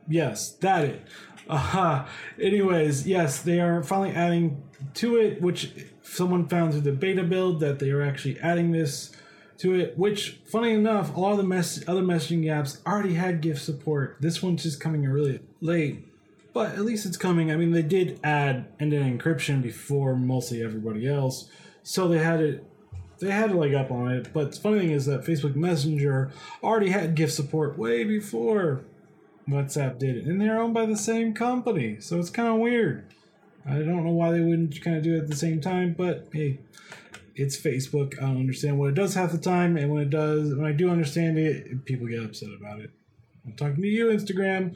Yes, 0.08 0.52
that 0.58 0.86
it. 0.86 1.02
Uh, 1.48 2.06
anyways, 2.42 3.08
yes, 3.08 3.42
they 3.42 3.60
are 3.60 3.84
finally 3.84 4.12
adding 4.12 4.64
to 4.96 5.18
it, 5.18 5.42
which 5.42 5.74
someone 6.02 6.48
found 6.48 6.72
through 6.72 6.82
the 6.82 6.92
beta 6.92 7.24
build 7.24 7.60
that 7.60 7.80
they 7.80 7.90
are 7.92 8.02
actually 8.02 8.40
adding 8.40 8.72
this 8.72 9.12
to 9.58 9.74
it. 9.74 9.98
Which, 9.98 10.42
funny 10.46 10.72
enough, 10.72 11.16
a 11.16 11.20
lot 11.20 11.32
of 11.32 11.38
the 11.38 11.44
mess- 11.44 11.84
other 11.88 12.02
messaging 12.02 12.44
apps 12.46 12.86
already 12.86 13.14
had 13.14 13.42
GIF 13.42 13.60
support. 13.60 14.18
This 14.20 14.42
one's 14.42 14.64
just 14.64 14.80
coming 14.80 15.04
really 15.04 15.42
late, 15.62 16.06
but 16.54 16.72
at 16.72 16.82
least 16.86 17.06
it's 17.06 17.18
coming. 17.18 17.52
I 17.52 17.56
mean, 17.56 17.72
they 17.72 17.82
did 17.82 18.20
add 18.24 18.68
end-to-end 18.80 19.20
encryption 19.22 19.62
before 19.62 20.16
mostly 20.16 20.64
everybody 20.64 21.08
else, 21.08 21.50
so 21.82 22.08
they 22.08 22.20
had 22.20 22.42
it 22.42 22.66
they 23.24 23.32
had 23.32 23.52
a 23.52 23.58
leg 23.58 23.74
up 23.74 23.92
on 23.92 24.12
it. 24.12 24.34
But 24.34 24.52
the 24.52 24.60
funny 24.60 24.80
thing 24.80 24.92
is 24.92 25.06
that 25.06 25.24
Facebook 25.26 25.56
Messenger 25.56 26.32
already 26.62 26.90
had 26.90 27.16
GIF 27.16 27.32
support 27.32 27.78
way 27.78 28.04
before 28.04 28.86
WhatsApp 29.50 30.00
did 30.00 30.18
it, 30.18 30.26
and 30.26 30.40
they're 30.40 30.60
owned 30.60 30.74
by 30.74 30.86
the 30.86 30.98
same 30.98 31.34
company, 31.34 32.00
so 32.00 32.20
it's 32.20 32.30
kind 32.30 32.48
of 32.48 32.60
weird. 32.60 33.06
I 33.66 33.76
don't 33.76 34.06
know 34.06 34.12
why 34.12 34.32
they 34.32 34.42
wouldn't 34.42 34.82
kind 34.82 34.98
of 34.98 35.04
do 35.04 35.16
it 35.16 35.24
at 35.24 35.28
the 35.28 35.36
same 35.36 35.62
time, 35.62 35.96
but 35.98 36.28
hey, 36.32 36.60
it's 37.36 37.60
Facebook. 37.60 38.18
I 38.18 38.28
don't 38.28 38.38
understand 38.38 38.78
what 38.78 38.90
it 38.90 38.96
does 38.96 39.16
half 39.16 39.32
the 39.32 39.38
time, 39.38 39.78
and 39.78 39.92
when 39.92 40.02
it 40.02 40.10
does, 40.10 40.54
when 40.54 40.66
I 40.66 40.72
do 40.72 40.90
understand 40.90 41.38
it, 41.38 41.86
people 41.86 42.08
get 42.08 42.24
upset 42.24 42.50
about 42.58 42.80
it. 42.80 42.92
I'm 43.46 43.54
talking 43.54 43.82
to 43.82 43.88
you, 43.88 44.08
Instagram. 44.08 44.76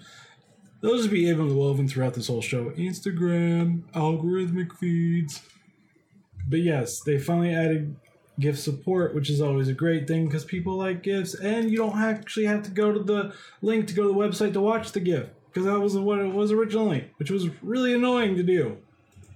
Those 0.81 1.03
will 1.03 1.11
be 1.11 1.29
able 1.29 1.47
to 1.47 1.55
woven 1.55 1.87
throughout 1.87 2.13
this 2.13 2.27
whole 2.27 2.41
show. 2.41 2.71
Instagram, 2.71 3.83
algorithmic 3.93 4.75
feeds. 4.77 5.41
But 6.47 6.59
yes, 6.59 7.01
they 7.01 7.17
finally 7.17 7.53
added 7.53 7.95
GIF 8.39 8.59
support, 8.59 9.15
which 9.15 9.29
is 9.29 9.41
always 9.41 9.67
a 9.67 9.73
great 9.73 10.07
thing 10.07 10.25
because 10.25 10.45
people 10.45 10.75
like 10.75 11.01
gifts, 11.01 11.33
and 11.33 11.71
you 11.71 11.77
don't 11.77 11.97
actually 11.97 12.45
have 12.45 12.63
to 12.63 12.71
go 12.71 12.91
to 12.91 12.99
the 12.99 13.33
link 13.61 13.87
to 13.87 13.93
go 13.93 14.03
to 14.03 14.09
the 14.09 14.13
website 14.13 14.53
to 14.53 14.61
watch 14.61 14.91
the 14.91 14.99
gift 14.99 15.31
because 15.47 15.65
that 15.65 15.79
was 15.79 15.97
what 15.97 16.19
it 16.19 16.31
was 16.31 16.51
originally, 16.51 17.09
which 17.17 17.31
was 17.31 17.49
really 17.63 17.93
annoying 17.93 18.35
to 18.35 18.43
do. 18.43 18.77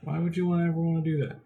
Why 0.01 0.19
would 0.19 0.37
you 0.37 0.47
want 0.47 0.61
ever 0.61 0.73
want 0.73 1.03
to 1.03 1.11
do 1.11 1.25
that? 1.25 1.37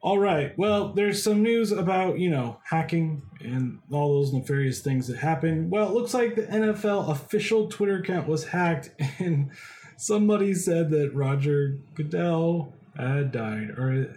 All 0.00 0.18
right, 0.18 0.56
well, 0.56 0.92
there's 0.92 1.22
some 1.22 1.42
news 1.42 1.72
about, 1.72 2.18
you 2.20 2.30
know, 2.30 2.60
hacking 2.64 3.22
and 3.40 3.80
all 3.90 4.14
those 4.14 4.32
nefarious 4.32 4.80
things 4.80 5.08
that 5.08 5.18
happen. 5.18 5.70
Well, 5.70 5.88
it 5.88 5.94
looks 5.94 6.14
like 6.14 6.36
the 6.36 6.42
NFL 6.42 7.10
official 7.10 7.68
Twitter 7.68 7.98
account 7.98 8.28
was 8.28 8.46
hacked, 8.46 8.90
and 9.18 9.50
somebody 9.96 10.54
said 10.54 10.90
that 10.90 11.14
Roger 11.14 11.78
Goodell 11.94 12.72
had 12.96 13.32
died, 13.32 13.70
or 13.70 14.14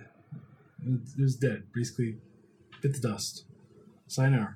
it 0.85 1.21
was 1.21 1.35
dead. 1.35 1.63
Basically, 1.73 2.17
bit 2.81 2.93
the 2.93 3.07
dust. 3.07 3.45
Sayonara. 4.07 4.55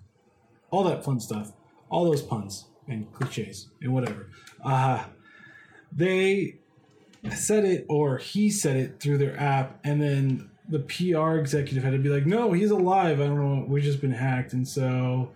All 0.72 0.84
that 0.84 1.04
fun 1.04 1.20
stuff. 1.20 1.54
All 1.90 2.06
those 2.06 2.22
puns 2.22 2.66
and 2.88 3.12
cliches 3.14 3.70
and 3.82 3.94
whatever. 3.94 4.30
Uh, 4.64 5.06
they 5.92 6.56
said 7.32 7.66
it, 7.66 7.86
or 7.90 8.18
he 8.18 8.50
said 8.50 8.76
it 8.76 9.00
through 9.00 9.18
their 9.18 9.40
app, 9.40 9.80
and 9.84 10.02
then 10.02 10.50
the 10.70 10.80
PR 10.80 11.38
executive 11.38 11.84
had 11.84 11.94
to 11.94 12.00
be 12.00 12.10
like, 12.10 12.26
no, 12.26 12.52
he's 12.52 12.72
alive. 12.72 13.22
I 13.22 13.28
don't 13.28 13.38
know. 13.38 13.66
We've 13.68 13.84
just 13.84 14.02
been 14.02 14.12
hacked. 14.12 14.54
And 14.54 14.68
so 14.68 15.32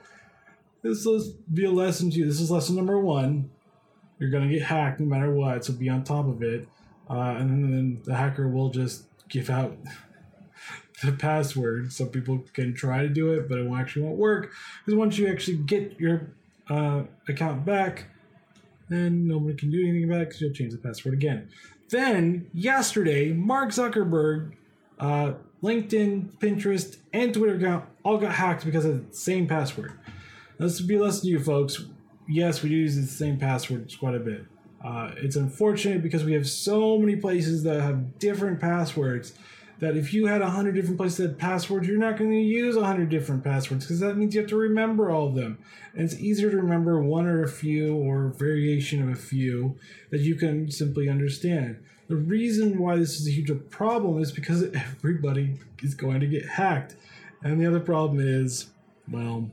this 0.81 1.05
will 1.05 1.23
be 1.53 1.65
a 1.65 1.71
lesson 1.71 2.09
to 2.11 2.17
you. 2.17 2.25
This 2.25 2.41
is 2.41 2.49
lesson 2.49 2.75
number 2.75 2.99
one. 2.99 3.49
You're 4.17 4.31
going 4.31 4.49
to 4.49 4.53
get 4.53 4.63
hacked 4.63 4.99
no 4.99 5.05
matter 5.05 5.31
what. 5.33 5.63
So 5.65 5.73
be 5.73 5.89
on 5.89 6.03
top 6.03 6.27
of 6.27 6.41
it. 6.41 6.67
Uh, 7.09 7.35
and 7.37 7.49
then 7.49 8.01
the 8.05 8.15
hacker 8.15 8.47
will 8.47 8.69
just 8.69 9.05
give 9.29 9.49
out 9.49 9.77
the 11.03 11.11
password. 11.11 11.91
Some 11.91 12.09
people 12.09 12.43
can 12.53 12.73
try 12.73 13.01
to 13.03 13.09
do 13.09 13.33
it, 13.33 13.47
but 13.47 13.57
it 13.57 13.71
actually 13.71 14.03
won't 14.03 14.17
work 14.17 14.51
because 14.85 14.97
once 14.97 15.17
you 15.17 15.27
actually 15.27 15.57
get 15.57 15.99
your 15.99 16.31
uh, 16.69 17.03
account 17.27 17.65
back, 17.65 18.05
then 18.89 19.27
nobody 19.27 19.55
can 19.55 19.71
do 19.71 19.81
anything 19.81 20.05
about 20.05 20.21
it 20.21 20.27
because 20.29 20.41
you'll 20.41 20.53
change 20.53 20.71
the 20.71 20.77
password 20.77 21.13
again. 21.13 21.49
Then 21.89 22.49
yesterday, 22.53 23.33
Mark 23.33 23.69
Zuckerberg, 23.69 24.53
uh, 24.99 25.33
LinkedIn, 25.63 26.31
Pinterest, 26.39 26.97
and 27.13 27.33
Twitter 27.33 27.55
account 27.55 27.85
all 28.03 28.17
got 28.17 28.33
hacked 28.33 28.65
because 28.65 28.85
of 28.85 29.09
the 29.09 29.15
same 29.15 29.47
password. 29.47 29.93
Let's 30.57 30.81
be 30.81 30.97
less 30.97 31.21
to 31.21 31.27
you 31.27 31.39
folks. 31.39 31.83
Yes, 32.27 32.61
we 32.61 32.69
do 32.69 32.75
use 32.75 32.95
the 32.95 33.03
same 33.07 33.39
passwords 33.39 33.95
quite 33.95 34.15
a 34.15 34.19
bit. 34.19 34.45
Uh, 34.83 35.11
it's 35.17 35.35
unfortunate 35.35 36.01
because 36.01 36.23
we 36.23 36.33
have 36.33 36.47
so 36.47 36.97
many 36.97 37.15
places 37.15 37.63
that 37.63 37.81
have 37.81 38.19
different 38.19 38.59
passwords 38.59 39.33
that 39.79 39.95
if 39.95 40.13
you 40.13 40.27
had 40.27 40.41
a 40.41 40.49
hundred 40.49 40.75
different 40.75 40.97
places 40.97 41.17
that 41.17 41.37
passwords, 41.37 41.87
you're 41.87 41.97
not 41.97 42.17
going 42.17 42.31
to 42.31 42.37
use 42.37 42.75
a 42.75 42.85
hundred 42.85 43.09
different 43.09 43.43
passwords 43.43 43.85
because 43.85 43.99
that 44.01 44.17
means 44.17 44.35
you 44.35 44.41
have 44.41 44.49
to 44.49 44.57
remember 44.57 45.09
all 45.09 45.27
of 45.27 45.35
them. 45.35 45.57
And 45.93 46.03
it's 46.03 46.19
easier 46.19 46.51
to 46.51 46.57
remember 46.57 47.01
one 47.01 47.25
or 47.25 47.43
a 47.43 47.47
few 47.47 47.95
or 47.95 48.27
variation 48.29 49.01
of 49.01 49.09
a 49.09 49.19
few 49.19 49.77
that 50.11 50.19
you 50.19 50.35
can 50.35 50.69
simply 50.69 51.09
understand. 51.09 51.81
The 52.07 52.17
reason 52.17 52.79
why 52.79 52.97
this 52.97 53.19
is 53.19 53.27
a 53.27 53.31
huge 53.31 53.51
problem 53.69 54.21
is 54.21 54.31
because 54.31 54.63
everybody 54.63 55.55
is 55.81 55.95
going 55.95 56.19
to 56.19 56.27
get 56.27 56.45
hacked. 56.45 56.95
And 57.41 57.61
the 57.61 57.67
other 57.67 57.79
problem 57.79 58.19
is, 58.19 58.67
well, 59.09 59.49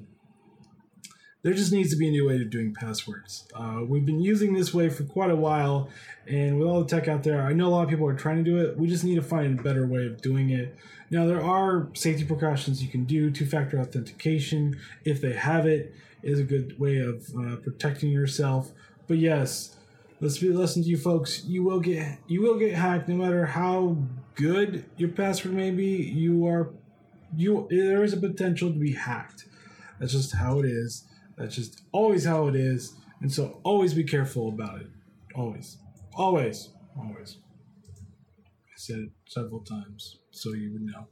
there 1.47 1.55
just 1.55 1.71
needs 1.71 1.91
to 1.91 1.97
be 1.97 2.09
a 2.09 2.11
new 2.11 2.27
way 2.27 2.43
of 2.43 2.51
doing 2.51 2.75
passwords. 2.75 3.47
Uh, 3.55 3.79
we've 3.87 4.05
been 4.05 4.21
using 4.21 4.53
this 4.53 4.75
way 4.75 4.89
for 4.89 5.05
quite 5.05 5.31
a 5.31 5.37
while, 5.37 5.89
and 6.27 6.59
with 6.59 6.67
all 6.67 6.83
the 6.83 6.89
tech 6.89 7.07
out 7.07 7.23
there, 7.23 7.41
I 7.41 7.53
know 7.53 7.69
a 7.69 7.71
lot 7.71 7.85
of 7.85 7.89
people 7.89 8.09
are 8.09 8.17
trying 8.17 8.39
to 8.39 8.43
do 8.43 8.59
it. 8.59 8.77
We 8.77 8.89
just 8.89 9.05
need 9.05 9.15
to 9.15 9.23
find 9.23 9.57
a 9.57 9.63
better 9.63 9.87
way 9.87 10.07
of 10.07 10.21
doing 10.21 10.51
it. 10.51 10.75
Now, 11.09 11.25
there 11.25 11.41
are 11.41 11.87
safety 11.95 12.25
precautions 12.25 12.83
you 12.83 12.89
can 12.89 13.05
do. 13.05 13.31
Two 13.31 13.47
factor 13.47 13.79
authentication, 13.79 14.77
if 15.05 15.21
they 15.21 15.35
have 15.35 15.67
it, 15.67 15.95
is 16.21 16.41
a 16.41 16.43
good 16.43 16.81
way 16.81 16.99
of 16.99 17.29
uh, 17.39 17.55
protecting 17.63 18.11
yourself. 18.11 18.73
But 19.07 19.19
yes, 19.19 19.77
let's 20.21 20.39
be 20.39 20.49
listen 20.49 20.83
to 20.83 20.89
you 20.89 20.99
folks. 20.99 21.45
You 21.45 21.63
will 21.63 21.79
get 21.79 22.19
you 22.27 22.43
will 22.43 22.59
get 22.59 22.75
hacked 22.75 23.09
no 23.09 23.15
matter 23.15 23.47
how 23.47 23.99
good 24.35 24.85
your 24.97 25.11
password 25.11 25.55
may 25.55 25.71
be. 25.71 25.93
You 25.93 26.45
are 26.49 26.71
you 27.37 27.69
there 27.71 28.03
is 28.03 28.15
a 28.15 28.17
potential 28.17 28.73
to 28.73 28.79
be 28.81 28.95
hacked. 28.95 29.45
That's 30.01 30.11
just 30.11 30.35
how 30.35 30.59
it 30.59 30.67
is. 30.67 31.05
That's 31.37 31.55
just 31.55 31.83
always 31.93 32.25
how 32.25 32.49
it 32.49 32.57
is. 32.57 32.95
And 33.21 33.33
so 33.33 33.61
always 33.63 33.95
be 33.95 34.05
careful 34.05 34.49
about 34.49 34.81
it. 34.81 34.89
Always. 35.35 35.79
Always. 36.15 36.71
Always. 36.99 37.39
I 37.89 38.77
said 38.77 38.99
it 38.99 39.11
several 39.27 39.61
times 39.61 40.19
so 40.37 40.53
you 40.53 40.73
would 40.73 40.83
know. 40.83 41.07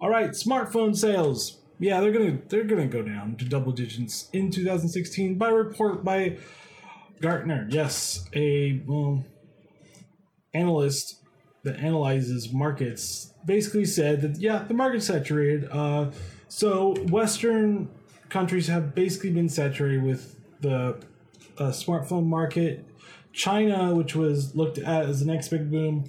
All 0.00 0.10
right, 0.10 0.30
smartphone 0.30 0.96
sales. 0.96 1.58
Yeah, 1.78 2.00
they're 2.00 2.12
gonna 2.12 2.38
they're 2.48 2.64
gonna 2.64 2.86
go 2.86 3.02
down 3.02 3.36
to 3.36 3.44
double 3.44 3.72
digits 3.72 4.28
in 4.32 4.50
2016 4.50 5.36
by 5.36 5.48
report 5.48 6.04
by 6.04 6.38
Gartner. 7.20 7.66
Yes, 7.70 8.24
a 8.34 8.82
well, 8.86 9.24
analyst 10.54 11.22
that 11.64 11.76
analyzes 11.80 12.52
markets 12.52 13.32
basically 13.44 13.84
said 13.84 14.20
that 14.22 14.36
yeah, 14.38 14.64
the 14.64 14.74
market's 14.74 15.06
saturated. 15.06 15.68
Uh, 15.70 16.10
so 16.48 16.94
Western 17.08 17.88
countries 18.28 18.68
have 18.68 18.94
basically 18.94 19.30
been 19.30 19.48
saturated 19.48 20.02
with 20.02 20.36
the 20.60 21.02
uh, 21.58 21.70
smartphone 21.70 22.26
market. 22.26 22.84
China, 23.32 23.94
which 23.94 24.14
was 24.14 24.54
looked 24.54 24.78
at 24.78 25.04
as 25.04 25.20
the 25.20 25.26
next 25.26 25.48
big 25.48 25.70
boom, 25.70 26.04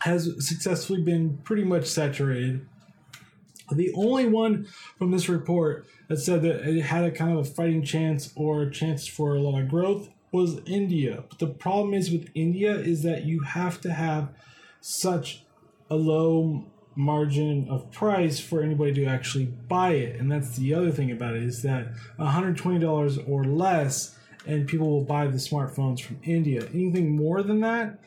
has 0.00 0.34
successfully 0.44 1.00
been 1.00 1.38
pretty 1.38 1.64
much 1.64 1.86
saturated. 1.86 2.66
The 3.70 3.92
only 3.94 4.26
one 4.26 4.66
from 4.98 5.12
this 5.12 5.28
report 5.28 5.86
that 6.08 6.18
said 6.18 6.42
that 6.42 6.68
it 6.68 6.82
had 6.82 7.04
a 7.04 7.10
kind 7.10 7.32
of 7.32 7.38
a 7.38 7.44
fighting 7.44 7.84
chance 7.84 8.32
or 8.34 8.68
chance 8.68 9.06
for 9.06 9.36
a 9.36 9.40
lot 9.40 9.60
of 9.60 9.68
growth 9.68 10.10
was 10.32 10.60
India. 10.66 11.24
But 11.28 11.38
the 11.38 11.46
problem 11.46 11.94
is 11.94 12.10
with 12.10 12.28
India 12.34 12.74
is 12.74 13.02
that 13.04 13.24
you 13.24 13.40
have 13.40 13.80
to 13.82 13.92
have 13.92 14.30
such 14.80 15.44
a 15.88 15.94
low 15.94 16.66
margin 16.94 17.68
of 17.68 17.90
price 17.90 18.38
for 18.38 18.62
anybody 18.62 18.92
to 18.94 19.04
actually 19.04 19.46
buy 19.46 19.92
it. 19.92 20.20
And 20.20 20.30
that's 20.30 20.56
the 20.56 20.74
other 20.74 20.90
thing 20.90 21.10
about 21.10 21.34
it 21.34 21.42
is 21.42 21.62
that 21.62 21.88
$120 22.18 23.28
or 23.28 23.44
less 23.44 24.16
and 24.46 24.66
people 24.66 24.90
will 24.90 25.04
buy 25.04 25.26
the 25.26 25.38
smartphones 25.38 26.00
from 26.00 26.18
India. 26.24 26.66
Anything 26.72 27.16
more 27.16 27.42
than 27.42 27.60
that, 27.60 27.98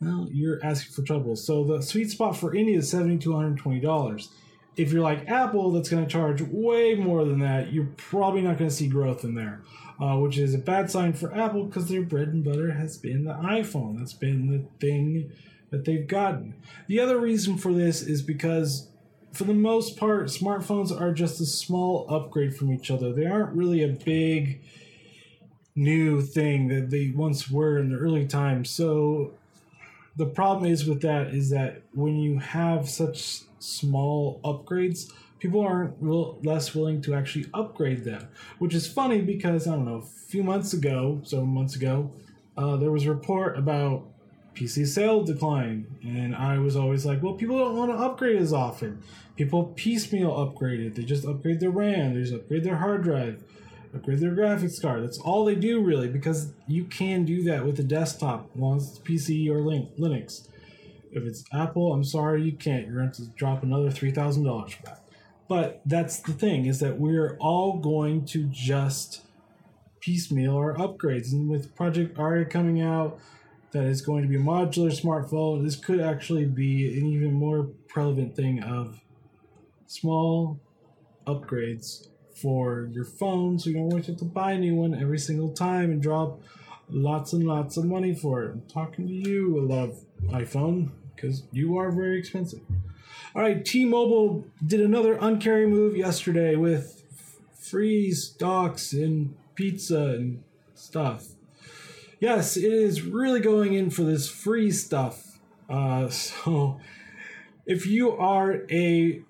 well, 0.00 0.28
you're 0.30 0.64
asking 0.64 0.92
for 0.92 1.02
trouble. 1.02 1.36
So 1.36 1.64
the 1.64 1.80
sweet 1.80 2.10
spot 2.10 2.36
for 2.36 2.54
India 2.54 2.78
is 2.78 2.90
70 2.90 3.18
to 3.18 3.30
$120. 3.30 4.28
If 4.76 4.92
you're 4.92 5.02
like 5.02 5.28
Apple, 5.28 5.70
that's 5.70 5.88
going 5.88 6.04
to 6.04 6.10
charge 6.10 6.40
way 6.42 6.94
more 6.94 7.24
than 7.24 7.40
that, 7.40 7.72
you're 7.72 7.90
probably 7.96 8.40
not 8.40 8.58
going 8.58 8.70
to 8.70 8.74
see 8.74 8.88
growth 8.88 9.22
in 9.22 9.34
there, 9.34 9.60
uh, 10.00 10.16
which 10.16 10.38
is 10.38 10.54
a 10.54 10.58
bad 10.58 10.90
sign 10.90 11.12
for 11.12 11.32
Apple 11.34 11.64
because 11.64 11.88
their 11.88 12.02
bread 12.02 12.28
and 12.28 12.42
butter 12.42 12.72
has 12.72 12.96
been 12.96 13.24
the 13.24 13.34
iPhone. 13.34 13.98
That's 13.98 14.14
been 14.14 14.50
the 14.50 14.64
thing 14.84 15.30
that 15.72 15.84
they've 15.84 16.06
gotten. 16.06 16.54
The 16.86 17.00
other 17.00 17.18
reason 17.18 17.56
for 17.56 17.72
this 17.72 18.02
is 18.02 18.22
because, 18.22 18.88
for 19.32 19.44
the 19.44 19.54
most 19.54 19.96
part, 19.96 20.26
smartphones 20.26 20.98
are 20.98 21.12
just 21.12 21.40
a 21.40 21.46
small 21.46 22.06
upgrade 22.08 22.54
from 22.54 22.72
each 22.72 22.90
other. 22.90 23.12
They 23.12 23.26
aren't 23.26 23.56
really 23.56 23.82
a 23.82 23.88
big 23.88 24.60
new 25.74 26.20
thing 26.20 26.68
that 26.68 26.90
they 26.90 27.10
once 27.16 27.50
were 27.50 27.78
in 27.78 27.90
the 27.90 27.96
early 27.96 28.26
times. 28.26 28.70
So 28.70 29.32
the 30.16 30.26
problem 30.26 30.70
is 30.70 30.86
with 30.86 31.00
that 31.02 31.28
is 31.28 31.50
that 31.50 31.82
when 31.94 32.16
you 32.16 32.38
have 32.38 32.88
such 32.88 33.40
small 33.58 34.40
upgrades, 34.44 35.10
people 35.38 35.62
aren't 35.62 35.94
real, 36.00 36.38
less 36.42 36.74
willing 36.74 37.00
to 37.02 37.14
actually 37.14 37.46
upgrade 37.54 38.04
them. 38.04 38.28
Which 38.58 38.74
is 38.74 38.86
funny 38.86 39.22
because 39.22 39.66
I 39.66 39.70
don't 39.70 39.86
know, 39.86 39.96
a 39.96 40.02
few 40.02 40.42
months 40.42 40.74
ago, 40.74 41.22
several 41.24 41.46
months 41.46 41.76
ago, 41.76 42.12
uh, 42.58 42.76
there 42.76 42.90
was 42.90 43.06
a 43.06 43.10
report 43.10 43.58
about 43.58 44.04
PC 44.54 44.86
sale 44.86 45.22
decline, 45.22 45.86
and 46.02 46.34
I 46.36 46.58
was 46.58 46.76
always 46.76 47.06
like, 47.06 47.22
well, 47.22 47.34
people 47.34 47.58
don't 47.58 47.76
want 47.76 47.90
to 47.90 47.96
upgrade 47.96 48.36
as 48.36 48.52
often. 48.52 49.02
People 49.36 49.72
piecemeal 49.76 50.36
upgrade 50.36 50.80
it. 50.80 50.94
They 50.94 51.04
just 51.04 51.24
upgrade 51.24 51.60
their 51.60 51.70
RAM, 51.70 52.14
they 52.14 52.20
just 52.20 52.34
upgrade 52.34 52.64
their 52.64 52.76
hard 52.76 53.02
drive 53.02 53.42
upgrade 53.94 54.20
their 54.20 54.34
graphics 54.34 54.80
card. 54.80 55.02
That's 55.02 55.18
all 55.18 55.44
they 55.44 55.54
do 55.54 55.80
really, 55.80 56.08
because 56.08 56.52
you 56.66 56.84
can 56.84 57.24
do 57.24 57.42
that 57.44 57.64
with 57.64 57.78
a 57.78 57.82
desktop, 57.82 58.50
as 58.74 58.88
it's 58.88 58.98
PC 58.98 59.48
or 59.48 59.58
Linux. 59.58 60.48
If 61.10 61.24
it's 61.24 61.44
Apple, 61.52 61.92
I'm 61.92 62.04
sorry, 62.04 62.42
you 62.42 62.52
can't. 62.52 62.86
You're 62.86 62.96
going 62.96 63.12
to, 63.12 63.24
to 63.24 63.30
drop 63.30 63.62
another 63.62 63.90
three 63.90 64.10
thousand 64.10 64.44
dollars 64.44 64.72
for 64.72 64.82
that. 64.84 65.04
But 65.48 65.82
that's 65.84 66.20
the 66.20 66.32
thing 66.32 66.64
is 66.66 66.80
that 66.80 66.98
we're 66.98 67.36
all 67.38 67.78
going 67.78 68.24
to 68.26 68.44
just 68.44 69.22
piecemeal 70.00 70.56
our 70.56 70.74
upgrades, 70.74 71.32
and 71.32 71.50
with 71.50 71.74
Project 71.76 72.18
Ara 72.18 72.46
coming 72.46 72.80
out, 72.80 73.18
that 73.72 73.84
is 73.84 74.02
going 74.02 74.22
to 74.22 74.28
be 74.28 74.36
a 74.36 74.40
modular 74.40 74.92
smartphone. 74.92 75.64
This 75.64 75.76
could 75.76 76.00
actually 76.00 76.44
be 76.44 76.98
an 76.98 77.06
even 77.06 77.32
more 77.32 77.64
prevalent 77.88 78.36
thing 78.36 78.62
of 78.62 79.00
small 79.86 80.60
upgrades 81.26 82.08
for 82.34 82.88
your 82.92 83.04
phone 83.04 83.58
so 83.58 83.70
you 83.70 83.76
don't 83.76 83.84
always 83.84 84.06
have 84.06 84.16
to 84.18 84.24
buy 84.24 84.52
a 84.52 84.58
new 84.58 84.74
one 84.74 84.94
every 84.94 85.18
single 85.18 85.50
time 85.50 85.90
and 85.90 86.02
drop 86.02 86.40
lots 86.88 87.32
and 87.32 87.44
lots 87.44 87.76
of 87.76 87.84
money 87.84 88.14
for 88.14 88.44
it. 88.44 88.50
I'm 88.52 88.62
talking 88.62 89.06
to 89.06 89.12
you, 89.12 89.58
a 89.58 89.62
lot 89.62 89.88
of 89.90 90.04
iPhone, 90.28 90.90
because 91.14 91.44
you 91.52 91.78
are 91.78 91.90
very 91.90 92.18
expensive. 92.18 92.60
All 93.34 93.42
right, 93.42 93.64
T 93.64 93.84
Mobile 93.84 94.44
did 94.66 94.80
another 94.80 95.16
uncarrier 95.16 95.68
move 95.68 95.96
yesterday 95.96 96.56
with 96.56 97.02
free 97.58 98.10
stocks 98.12 98.92
and 98.92 99.34
pizza 99.54 100.16
and 100.16 100.42
stuff. 100.74 101.28
Yes, 102.22 102.56
it 102.56 102.72
is 102.72 103.02
really 103.02 103.40
going 103.40 103.74
in 103.74 103.90
for 103.90 104.04
this 104.04 104.28
free 104.28 104.70
stuff. 104.70 105.40
Uh, 105.68 106.08
so 106.08 106.78
if 107.66 107.84
you 107.84 108.12
are 108.12 108.62
a 108.70 109.22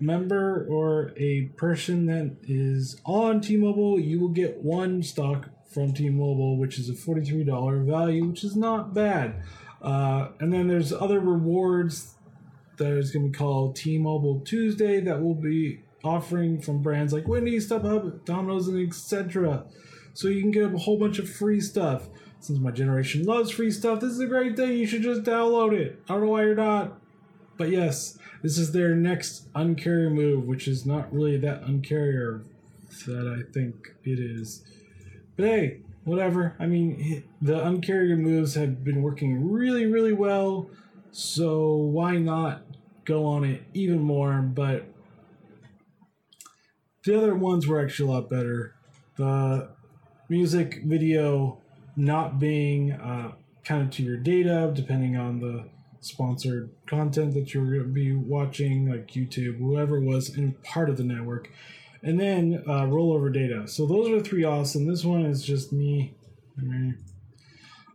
member 0.00 0.66
or 0.68 1.12
a 1.16 1.42
person 1.56 2.06
that 2.06 2.34
is 2.48 3.00
on 3.04 3.40
T-Mobile, 3.40 4.00
you 4.00 4.18
will 4.18 4.30
get 4.30 4.58
one 4.58 5.04
stock 5.04 5.50
from 5.72 5.92
T-Mobile, 5.92 6.56
which 6.56 6.80
is 6.80 6.88
a 6.88 6.94
$43 6.94 7.86
value, 7.86 8.24
which 8.24 8.42
is 8.42 8.56
not 8.56 8.92
bad. 8.92 9.44
Uh, 9.80 10.30
and 10.40 10.52
then 10.52 10.66
there's 10.66 10.92
other 10.92 11.20
rewards 11.20 12.16
that 12.76 12.90
is 12.90 13.12
going 13.12 13.24
to 13.24 13.30
be 13.30 13.38
called 13.38 13.76
T-Mobile 13.76 14.40
Tuesday 14.40 14.98
that 14.98 15.22
will 15.22 15.36
be 15.36 15.84
offering 16.02 16.60
from 16.60 16.82
brands 16.82 17.12
like 17.12 17.28
Wendy's, 17.28 17.70
StubHub, 17.70 18.24
Domino's, 18.24 18.66
and 18.66 18.84
etc. 18.84 19.64
So 20.14 20.26
you 20.26 20.40
can 20.40 20.50
get 20.50 20.64
a 20.64 20.78
whole 20.78 20.98
bunch 20.98 21.20
of 21.20 21.28
free 21.28 21.60
stuff. 21.60 22.08
Since 22.42 22.58
my 22.58 22.72
generation 22.72 23.22
loves 23.22 23.52
free 23.52 23.70
stuff, 23.70 24.00
this 24.00 24.10
is 24.10 24.18
a 24.18 24.26
great 24.26 24.56
thing. 24.56 24.76
You 24.76 24.84
should 24.84 25.02
just 25.02 25.22
download 25.22 25.72
it. 25.72 26.02
I 26.08 26.14
don't 26.14 26.24
know 26.24 26.30
why 26.30 26.42
you're 26.42 26.56
not. 26.56 26.98
But 27.56 27.70
yes, 27.70 28.18
this 28.42 28.58
is 28.58 28.72
their 28.72 28.96
next 28.96 29.52
uncarrier 29.52 30.12
move, 30.12 30.48
which 30.48 30.66
is 30.66 30.84
not 30.84 31.12
really 31.14 31.36
that 31.36 31.62
uncarrier 31.62 32.42
that 33.06 33.28
I 33.28 33.48
think 33.52 33.94
it 34.02 34.18
is. 34.18 34.64
But 35.36 35.46
hey, 35.46 35.80
whatever. 36.02 36.56
I 36.58 36.66
mean, 36.66 37.22
the 37.40 37.60
uncarrier 37.60 38.18
moves 38.18 38.56
have 38.56 38.82
been 38.82 39.02
working 39.02 39.48
really, 39.48 39.86
really 39.86 40.12
well. 40.12 40.68
So 41.12 41.76
why 41.76 42.16
not 42.16 42.64
go 43.04 43.24
on 43.24 43.44
it 43.44 43.62
even 43.72 44.00
more? 44.00 44.42
But 44.42 44.88
the 47.04 47.16
other 47.16 47.36
ones 47.36 47.68
were 47.68 47.80
actually 47.80 48.08
a 48.08 48.12
lot 48.14 48.28
better. 48.28 48.74
The 49.16 49.68
music 50.28 50.80
video 50.84 51.61
not 51.96 52.38
being 52.38 52.92
uh, 52.92 53.32
counted 53.64 53.92
to 53.92 54.02
your 54.02 54.16
data, 54.16 54.70
depending 54.74 55.16
on 55.16 55.40
the 55.40 55.64
sponsored 56.00 56.70
content 56.86 57.32
that 57.34 57.54
you're 57.54 57.64
going 57.64 57.78
to 57.78 57.84
be 57.84 58.12
watching, 58.12 58.90
like 58.90 59.08
YouTube, 59.08 59.58
whoever 59.58 60.00
was 60.00 60.36
in 60.36 60.52
part 60.64 60.90
of 60.90 60.96
the 60.96 61.04
network, 61.04 61.50
and 62.02 62.18
then 62.18 62.62
uh, 62.66 62.82
rollover 62.82 63.32
data. 63.32 63.68
So 63.68 63.86
those 63.86 64.08
are 64.10 64.20
three 64.20 64.44
awesome. 64.44 64.86
This 64.86 65.04
one 65.04 65.24
is 65.26 65.44
just 65.44 65.72
me. 65.72 66.14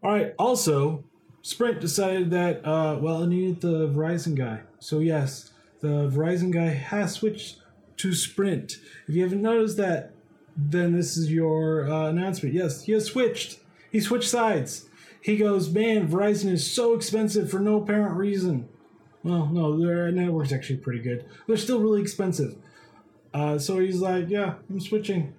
All 0.03 0.11
right. 0.11 0.33
Also, 0.39 1.03
Sprint 1.41 1.81
decided 1.81 2.31
that 2.31 2.65
uh, 2.65 2.97
well, 2.99 3.23
it 3.23 3.27
needed 3.27 3.61
the 3.61 3.89
Verizon 3.89 4.35
guy. 4.35 4.61
So 4.79 4.99
yes, 4.99 5.51
the 5.81 6.09
Verizon 6.09 6.51
guy 6.51 6.69
has 6.69 7.13
switched 7.13 7.57
to 7.97 8.13
Sprint. 8.13 8.77
If 9.07 9.15
you 9.15 9.23
haven't 9.23 9.41
noticed 9.41 9.77
that, 9.77 10.11
then 10.55 10.93
this 10.93 11.17
is 11.17 11.31
your 11.31 11.89
uh, 11.89 12.09
announcement. 12.09 12.55
Yes, 12.55 12.83
he 12.83 12.93
has 12.93 13.05
switched. 13.05 13.59
He 13.97 14.01
switched 14.01 14.29
sides 14.29 14.87
he 15.27 15.35
goes, 15.35 15.69
man, 15.69 16.07
Verizon 16.07 16.51
is 16.51 16.69
so 16.69 16.93
expensive 16.93 17.51
for 17.51 17.59
no 17.59 17.81
apparent 17.81 18.15
reason. 18.15 18.69
Well, 19.23 19.47
no, 19.47 19.77
their 19.77 20.09
network's 20.09 20.53
actually 20.53 20.77
pretty 20.77 20.99
good. 20.99 21.25
They're 21.47 21.57
still 21.57 21.81
really 21.81 22.01
expensive. 22.01 22.55
Uh, 23.33 23.59
so 23.59 23.79
he's 23.79 23.99
like, 23.99 24.29
yeah, 24.29 24.53
I'm 24.69 24.79
switching. 24.79 25.33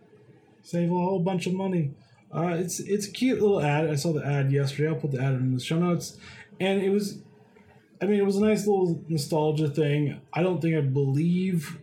Save 0.62 0.90
a 0.90 0.94
whole 0.94 1.21
bunch 1.21 1.47
of 1.47 1.55
money. 1.55 1.92
Uh, 2.31 2.57
it's 2.59 2.81
it's 2.81 3.07
a 3.07 3.11
cute 3.11 3.40
little 3.40 3.62
ad. 3.62 3.88
I 3.88 3.94
saw 3.94 4.12
the 4.12 4.23
ad 4.23 4.53
yesterday. 4.53 4.90
I'll 4.90 4.97
put 4.97 5.12
the 5.12 5.23
ad 5.23 5.33
in 5.33 5.55
the 5.55 5.61
show 5.61 5.79
notes. 5.79 6.18
And 6.61 6.83
it 6.83 6.90
was, 6.90 7.23
I 8.03 8.05
mean, 8.05 8.21
it 8.21 8.27
was 8.27 8.37
a 8.37 8.44
nice 8.44 8.66
little 8.66 9.03
nostalgia 9.09 9.71
thing. 9.71 10.21
I 10.35 10.42
don't 10.42 10.61
think 10.61 10.77
I 10.77 10.83
believe 10.83 11.79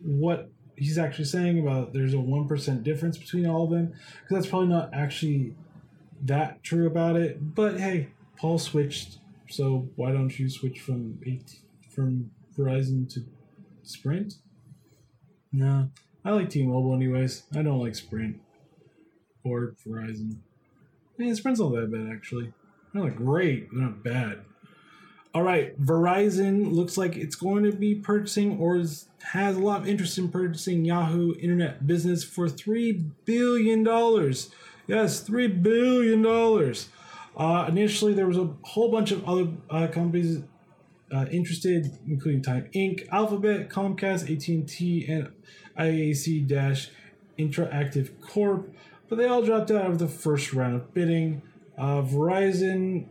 what 0.00 0.50
he's 0.76 0.98
actually 0.98 1.26
saying 1.26 1.60
about 1.60 1.92
there's 1.92 2.14
a 2.14 2.16
1% 2.16 2.82
difference 2.82 3.16
between 3.16 3.46
all 3.46 3.62
of 3.62 3.70
them 3.70 3.92
because 4.22 4.28
that's 4.30 4.46
probably 4.48 4.66
not 4.66 4.90
actually 4.92 5.54
that 6.22 6.62
true 6.62 6.86
about 6.86 7.16
it. 7.16 7.54
But 7.54 7.78
hey, 7.78 8.08
Paul 8.36 8.58
switched, 8.58 9.18
so 9.48 9.88
why 9.96 10.12
don't 10.12 10.38
you 10.38 10.48
switch 10.48 10.80
from 10.80 11.18
eight 11.26 11.58
from 11.90 12.30
Verizon 12.56 13.12
to 13.14 13.24
Sprint? 13.82 14.34
No, 15.52 15.90
I 16.24 16.30
like 16.32 16.50
T-Mobile 16.50 16.94
anyways. 16.94 17.44
I 17.54 17.62
don't 17.62 17.80
like 17.80 17.94
Sprint 17.94 18.40
or 19.44 19.74
Verizon. 19.86 20.38
Yeah, 21.18 21.32
Sprint's 21.34 21.60
not 21.60 21.72
that 21.72 21.92
bad 21.92 22.10
actually. 22.12 22.52
They're 22.92 23.04
not 23.04 23.16
great, 23.16 23.70
they're 23.70 23.82
not 23.82 24.02
bad. 24.02 24.40
All 25.34 25.42
right, 25.42 25.80
Verizon 25.82 26.72
looks 26.72 26.96
like 26.96 27.16
it's 27.16 27.34
going 27.34 27.64
to 27.64 27.72
be 27.72 27.96
purchasing 27.96 28.56
or 28.60 28.76
is, 28.76 29.08
has 29.20 29.56
a 29.56 29.60
lot 29.60 29.80
of 29.80 29.88
interest 29.88 30.16
in 30.16 30.28
purchasing 30.28 30.84
Yahoo 30.84 31.34
Internet 31.40 31.88
Business 31.88 32.22
for 32.22 32.46
$3 32.46 33.10
billion. 33.24 33.84
Yes, 34.86 35.26
$3 35.26 35.62
billion. 35.62 36.24
Uh, 37.36 37.66
initially, 37.68 38.12
there 38.12 38.26
was 38.26 38.36
a 38.36 38.50
whole 38.62 38.90
bunch 38.90 39.10
of 39.12 39.26
other 39.28 39.48
uh, 39.70 39.86
companies 39.86 40.42
uh, 41.12 41.26
interested, 41.30 41.98
including 42.06 42.42
Time 42.42 42.68
Inc., 42.74 43.08
Alphabet, 43.10 43.68
Comcast, 43.70 44.30
AT&T, 44.30 45.06
and 45.08 45.32
IAC 45.78 46.46
Dash 46.46 46.90
Interactive 47.38 48.20
Corp. 48.20 48.74
But 49.08 49.16
they 49.16 49.26
all 49.26 49.42
dropped 49.42 49.70
out 49.70 49.90
of 49.90 49.98
the 49.98 50.08
first 50.08 50.52
round 50.52 50.74
of 50.76 50.92
bidding. 50.92 51.42
Uh, 51.78 52.02
Verizon 52.02 53.06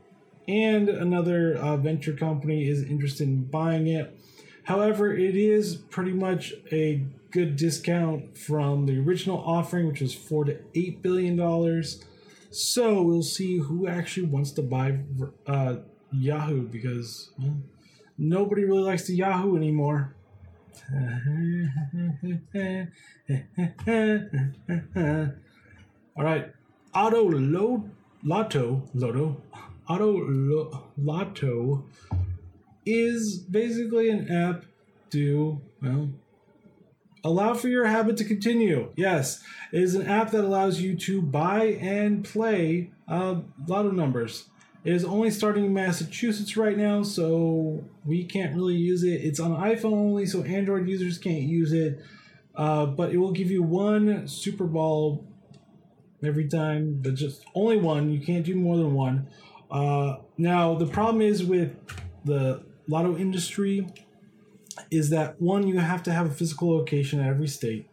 and 0.48 0.90
another 0.90 1.56
uh, 1.56 1.78
venture 1.78 2.14
company 2.14 2.68
is 2.68 2.84
interested 2.84 3.28
in 3.28 3.46
buying 3.46 3.88
it. 3.88 4.18
However, 4.64 5.16
it 5.16 5.36
is 5.36 5.76
pretty 5.76 6.14
much 6.14 6.54
a 6.72 7.04
good 7.34 7.56
discount 7.56 8.38
from 8.38 8.86
the 8.86 9.00
original 9.00 9.44
offering, 9.46 9.88
which 9.88 10.02
was 10.02 10.14
four 10.14 10.46
to 10.46 10.60
eight 10.76 11.02
billion 11.02 11.36
dollars. 11.36 12.06
So 12.52 13.02
we'll 13.02 13.24
see 13.24 13.58
who 13.58 13.88
actually 13.88 14.28
wants 14.28 14.52
to 14.52 14.62
buy 14.62 15.00
uh, 15.48 15.78
Yahoo 16.12 16.68
because 16.68 17.32
well, 17.40 17.58
nobody 18.18 18.64
really 18.64 18.84
likes 18.84 19.08
the 19.08 19.16
Yahoo 19.16 19.58
anymore. 19.58 20.16
All 26.16 26.24
right, 26.24 26.54
Auto 26.94 27.30
Load 27.30 27.90
Lotto 28.24 28.84
Lotto 28.94 29.42
Auto 29.90 30.92
Lotto 30.98 31.86
is 32.86 33.40
basically 33.40 34.10
an 34.10 34.30
app 34.30 34.66
to, 35.12 35.60
well, 35.82 36.10
allow 37.24 37.54
for 37.54 37.68
your 37.68 37.86
habit 37.86 38.18
to 38.18 38.26
continue. 38.26 38.92
Yes, 38.96 39.44
it 39.72 39.82
is 39.82 39.96
an 39.96 40.08
app 40.08 40.32
that 40.32 40.44
allows 40.44 40.82
you 40.82 40.96
to 40.98 41.22
buy 41.22 41.78
and 41.82 42.24
play 42.24 42.92
uh, 43.08 43.42
lotto 43.68 43.92
numbers. 43.92 44.50
It 44.84 44.94
is 44.94 45.06
only 45.06 45.32
starting 45.32 45.66
in 45.66 45.74
Massachusetts 45.74 46.58
right 46.58 46.78
now, 46.78 47.04
so 47.04 47.84
we 48.06 48.26
can't 48.26 48.54
really 48.54 48.76
use 48.76 49.04
it. 49.04 49.24
It's 49.24 49.40
on 49.40 49.52
iPhone 49.52 49.94
only, 49.94 50.26
so 50.26 50.44
Android 50.44 50.90
users 50.90 51.18
can't 51.18 51.44
use 51.44 51.72
it. 51.72 52.02
Uh, 52.56 52.86
but 52.86 53.12
it 53.12 53.18
will 53.18 53.32
give 53.32 53.50
you 53.50 53.64
one 53.64 54.28
Super 54.28 54.66
Bowl 54.66 55.26
every 56.24 56.48
time, 56.48 57.00
but 57.02 57.16
just 57.16 57.46
only 57.56 57.78
one. 57.78 58.12
You 58.12 58.20
can't 58.20 58.46
do 58.46 58.56
more 58.56 58.76
than 58.76 58.94
one. 58.94 59.28
Uh, 59.72 60.18
now, 60.38 60.76
the 60.76 60.86
problem 60.86 61.22
is 61.22 61.44
with 61.44 61.76
the 62.26 62.64
lotto 62.88 63.18
industry 63.18 63.88
is 64.90 65.10
that 65.10 65.42
one, 65.42 65.68
you 65.68 65.80
have 65.80 66.04
to 66.04 66.12
have 66.12 66.26
a 66.26 66.34
physical 66.34 66.76
location 66.76 67.20
at 67.20 67.28
every 67.28 67.48
state. 67.48 67.88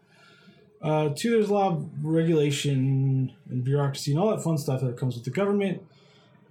Uh, 0.83 1.11
two, 1.15 1.31
there's 1.31 1.51
a 1.51 1.55
lot 1.55 1.73
of 1.73 1.89
regulation 2.03 3.33
and 3.51 3.65
bureaucracy 3.65 4.13
and 4.13 4.21
all 4.21 4.31
that 4.31 4.43
fun 4.43 4.57
stuff 4.57 4.81
that 4.81 4.97
comes 4.97 5.15
with 5.15 5.25
the 5.25 5.31
government. 5.31 5.83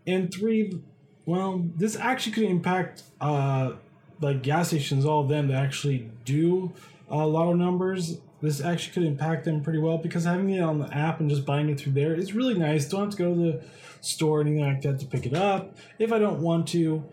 And 0.06 0.32
three, 0.32 0.80
well, 1.26 1.65
this 1.76 1.96
actually 1.96 2.34
could 2.34 2.44
impact 2.44 3.04
uh, 3.20 3.74
like 4.22 4.44
gas 4.44 4.68
stations, 4.68 5.06
all 5.06 5.22
of 5.22 5.30
them 5.30 5.48
that 5.48 5.56
actually 5.56 6.12
do 6.26 6.72
uh, 7.10 7.26
lotto 7.26 7.54
numbers. 7.54 8.20
This 8.42 8.62
actually 8.62 8.94
could 8.94 9.04
impact 9.04 9.46
them 9.46 9.62
pretty 9.62 9.80
well 9.80 9.98
because 9.98 10.26
having 10.26 10.50
it 10.52 10.62
on 10.62 10.80
the 10.80 10.94
app 10.96 11.20
and 11.20 11.30
just 11.30 11.46
buying 11.46 11.70
it 11.70 11.80
through 11.80 11.94
there 11.94 12.13
is 12.13 12.34
really 12.34 12.54
nice. 12.54 12.88
Don't 12.88 13.06
have 13.06 13.10
to 13.12 13.18
go 13.18 13.34
to 13.34 13.39
the 13.39 13.63
store 14.02 14.39
or 14.39 14.42
anything 14.42 14.62
like 14.62 14.82
that 14.84 15.00
to 15.00 15.06
pick 15.06 15.26
it 15.26 15.34
up 15.34 15.76
if 15.98 16.13
I 16.13 16.20
don't 16.20 16.39
want 16.39 16.68
to. 16.70 17.04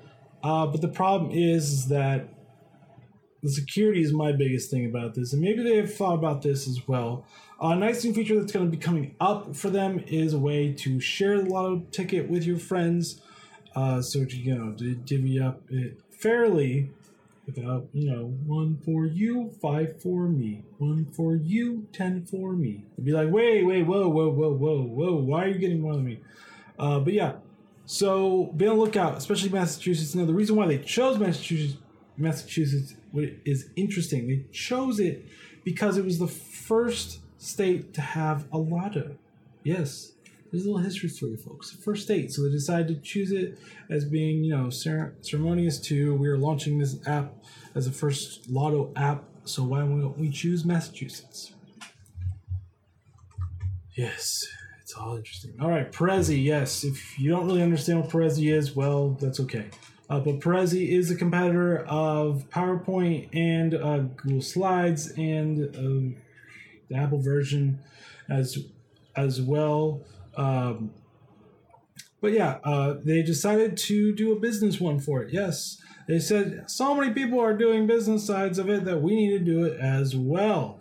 Uh, 0.43 0.67
but 0.67 0.81
the 0.81 0.89
problem 0.89 1.33
is, 1.33 1.73
is 1.73 1.89
that 1.89 2.29
the 3.47 3.53
security 3.53 4.03
is 4.03 4.13
my 4.13 4.33
biggest 4.33 4.71
thing 4.71 4.87
about 4.87 5.15
this, 5.15 5.33
and 5.33 5.41
maybe 5.41 5.63
they 5.63 5.77
have 5.77 5.95
thought 5.95 6.15
about 6.15 6.43
this 6.43 6.67
as 6.67 6.89
well. 6.89 7.25
A 7.61 7.77
nice 7.77 8.05
new 8.05 8.13
feature 8.13 8.39
that's 8.39 8.53
going 8.53 8.67
to 8.67 8.71
be 8.71 8.77
coming 8.77 9.15
up 9.21 9.55
for 9.55 9.71
them 9.71 10.03
is 10.09 10.35
a 10.35 10.39
way 10.39 10.73
to 10.73 10.99
share 11.01 11.41
the 11.41 11.49
lotto 11.49 11.85
ticket 11.93 12.29
with 12.29 12.45
your 12.45 12.59
friends, 12.59 13.21
uh, 13.77 14.03
so 14.03 14.25
to, 14.25 14.37
you 14.37 14.55
know 14.55 14.73
to 14.73 14.95
divvy 14.97 15.41
up 15.41 15.61
it 15.71 16.01
fairly 16.11 16.91
without 17.47 17.87
you 17.93 18.11
know 18.11 18.25
one 18.47 18.79
for 18.85 19.07
you, 19.07 19.53
five 19.63 20.03
for 20.03 20.27
me, 20.27 20.65
one 20.79 21.07
for 21.13 21.37
you, 21.37 21.87
ten 21.93 22.27
for 22.27 22.53
me. 22.53 22.85
It'd 22.95 23.05
be 23.05 23.13
like, 23.13 23.31
wait, 23.31 23.63
wait, 23.65 23.85
whoa, 23.85 24.09
whoa, 24.09 24.29
whoa, 24.29 24.53
whoa, 24.53 24.83
whoa, 24.83 25.15
why 25.15 25.45
are 25.45 25.49
you 25.49 25.59
getting 25.59 25.81
more 25.81 25.95
than 25.95 26.05
me? 26.05 26.19
Uh, 26.79 26.99
but 26.99 27.13
yeah, 27.13 27.35
so 27.87 28.47
be 28.57 28.67
on 28.67 28.77
the 28.77 28.83
lookout, 28.83 29.17
especially 29.17 29.51
Massachusetts. 29.51 30.15
Now, 30.17 30.25
the 30.25 30.35
reason 30.35 30.57
why 30.57 30.67
they 30.67 30.79
chose 30.79 31.19
Massachusetts, 31.19 31.79
Massachusetts 32.17 32.95
is 33.45 33.71
interesting. 33.77 34.29
They 34.29 34.45
chose 34.53 35.01
it 35.01 35.27
because 35.65 35.97
it 35.97 36.05
was 36.05 36.19
the 36.19 36.29
first 36.29 37.21
state 37.39 37.93
to 37.95 38.01
have 38.01 38.47
a 38.53 38.59
lotto. 38.59 39.17
Yes, 39.65 40.13
there's 40.51 40.65
a 40.65 40.67
little 40.67 40.83
history 40.83 41.09
for 41.09 41.27
you 41.27 41.37
folks. 41.37 41.71
First 41.71 42.05
state, 42.05 42.33
so 42.33 42.43
they 42.43 42.51
decided 42.51 42.89
to 42.89 42.95
choose 43.03 43.33
it 43.33 43.59
as 43.91 44.05
being, 44.05 44.45
you 44.45 44.57
know, 44.57 44.71
ceremonious 44.71 45.79
too. 45.79 46.15
We 46.15 46.29
are 46.29 46.39
launching 46.39 46.79
this 46.79 46.97
app 47.07 47.35
as 47.75 47.87
the 47.87 47.93
first 47.93 48.49
lotto 48.49 48.93
app, 48.97 49.25
so 49.45 49.65
why 49.65 49.81
don't 49.81 50.19
we 50.19 50.31
choose 50.31 50.65
Massachusetts? 50.65 51.53
Yes. 53.97 54.47
It's 54.83 54.95
all 54.95 55.17
interesting. 55.17 55.53
All 55.61 55.69
right, 55.69 55.91
Prezi. 55.91 56.45
Yes, 56.45 56.85
if 56.85 57.19
you 57.19 57.29
don't 57.29 57.45
really 57.45 57.61
understand 57.61 58.03
what 58.03 58.09
Prezi 58.09 58.53
is, 58.53 58.77
well, 58.77 59.17
that's 59.21 59.41
okay. 59.41 59.67
Uh, 60.09 60.21
but 60.21 60.41
Prezi 60.41 60.89
is 60.89 61.11
a 61.11 61.17
competitor 61.17 61.85
of 61.87 62.49
PowerPoint 62.51 63.29
and 63.33 63.75
uh, 63.75 63.99
Google 64.17 64.41
Slides 64.41 65.13
and 65.17 65.77
uh, 65.77 66.21
the 66.89 66.97
Apple 66.97 67.21
version 67.21 67.81
as 68.29 68.59
as 69.17 69.41
well. 69.41 70.03
Um, 70.37 70.93
but 72.21 72.33
yeah, 72.33 72.59
uh, 72.65 72.97
they 73.03 73.23
decided 73.23 73.77
to 73.79 74.15
do 74.15 74.33
a 74.33 74.41
business 74.41 74.81
one 74.81 75.01
for 75.01 75.23
it. 75.23 75.33
Yes, 75.33 75.81
they 76.07 76.19
said 76.19 76.71
so 76.71 76.95
many 76.95 77.13
people 77.13 77.41
are 77.41 77.57
doing 77.57 77.87
business 77.87 78.27
sides 78.27 78.59
of 78.59 78.71
it 78.71 78.85
that 78.85 79.03
we 79.03 79.15
need 79.15 79.39
to 79.39 79.45
do 79.45 79.65
it 79.65 79.79
as 79.81 80.15
well. 80.15 80.81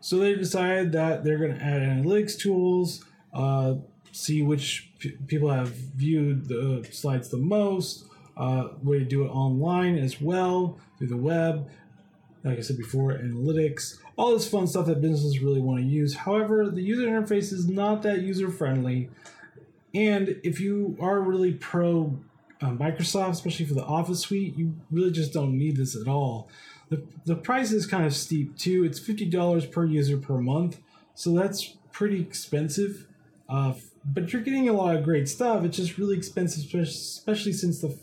So 0.00 0.18
they 0.18 0.34
decided 0.34 0.92
that 0.92 1.24
they're 1.24 1.38
going 1.38 1.56
to 1.56 1.64
add 1.64 1.80
analytics 1.80 2.38
tools 2.38 3.04
uh, 3.32 3.74
see 4.12 4.42
which 4.42 4.92
p- 4.98 5.16
people 5.26 5.50
have 5.50 5.68
viewed 5.68 6.48
the 6.48 6.86
slides 6.92 7.28
the 7.30 7.38
most, 7.38 8.04
uh, 8.36 8.68
way 8.82 8.98
to 8.98 9.04
do 9.04 9.24
it 9.24 9.28
online 9.28 9.96
as 9.96 10.20
well 10.20 10.78
through 10.98 11.08
the 11.08 11.16
web. 11.16 11.68
Like 12.42 12.58
I 12.58 12.60
said 12.60 12.76
before, 12.76 13.12
analytics, 13.12 13.98
all 14.16 14.32
this 14.32 14.48
fun 14.48 14.66
stuff 14.66 14.86
that 14.86 15.00
businesses 15.00 15.40
really 15.40 15.60
want 15.60 15.80
to 15.80 15.86
use. 15.86 16.14
However, 16.14 16.68
the 16.68 16.82
user 16.82 17.06
interface 17.06 17.52
is 17.52 17.68
not 17.68 18.02
that 18.02 18.20
user 18.20 18.50
friendly. 18.50 19.08
And 19.94 20.40
if 20.42 20.60
you 20.60 20.96
are 21.00 21.20
really 21.20 21.52
pro 21.52 22.18
uh, 22.60 22.70
Microsoft, 22.70 23.30
especially 23.30 23.66
for 23.66 23.74
the 23.74 23.84
Office 23.84 24.20
suite, 24.20 24.56
you 24.56 24.74
really 24.90 25.10
just 25.10 25.32
don't 25.32 25.56
need 25.56 25.76
this 25.76 25.96
at 25.96 26.08
all. 26.08 26.48
The, 26.90 27.02
the 27.24 27.36
price 27.36 27.72
is 27.72 27.86
kind 27.86 28.04
of 28.04 28.14
steep 28.14 28.56
too. 28.58 28.84
It's 28.84 29.00
$50 29.00 29.70
per 29.70 29.84
user 29.84 30.16
per 30.16 30.38
month. 30.38 30.80
So 31.14 31.30
that's 31.30 31.76
pretty 31.92 32.20
expensive. 32.20 33.06
Uh, 33.48 33.74
but 34.04 34.32
you're 34.32 34.42
getting 34.42 34.68
a 34.68 34.72
lot 34.72 34.96
of 34.96 35.04
great 35.04 35.28
stuff. 35.28 35.64
It's 35.64 35.76
just 35.76 35.96
really 35.96 36.16
expensive, 36.16 36.74
especially 36.74 37.52
since 37.52 37.80
the 37.80 37.96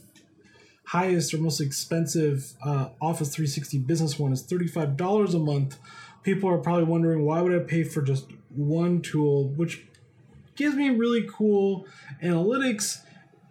highest 0.91 1.33
or 1.33 1.37
most 1.37 1.61
expensive 1.61 2.51
uh, 2.61 2.89
Office 3.01 3.33
360 3.33 3.77
business 3.77 4.19
one 4.19 4.33
is 4.33 4.43
$35 4.43 5.33
a 5.33 5.39
month. 5.39 5.77
People 6.21 6.49
are 6.49 6.57
probably 6.57 6.83
wondering 6.83 7.25
why 7.25 7.39
would 7.39 7.55
I 7.55 7.63
pay 7.63 7.85
for 7.85 8.01
just 8.01 8.25
one 8.53 9.01
tool, 9.01 9.47
which 9.55 9.85
gives 10.55 10.75
me 10.75 10.89
really 10.89 11.25
cool 11.31 11.87
analytics 12.21 13.05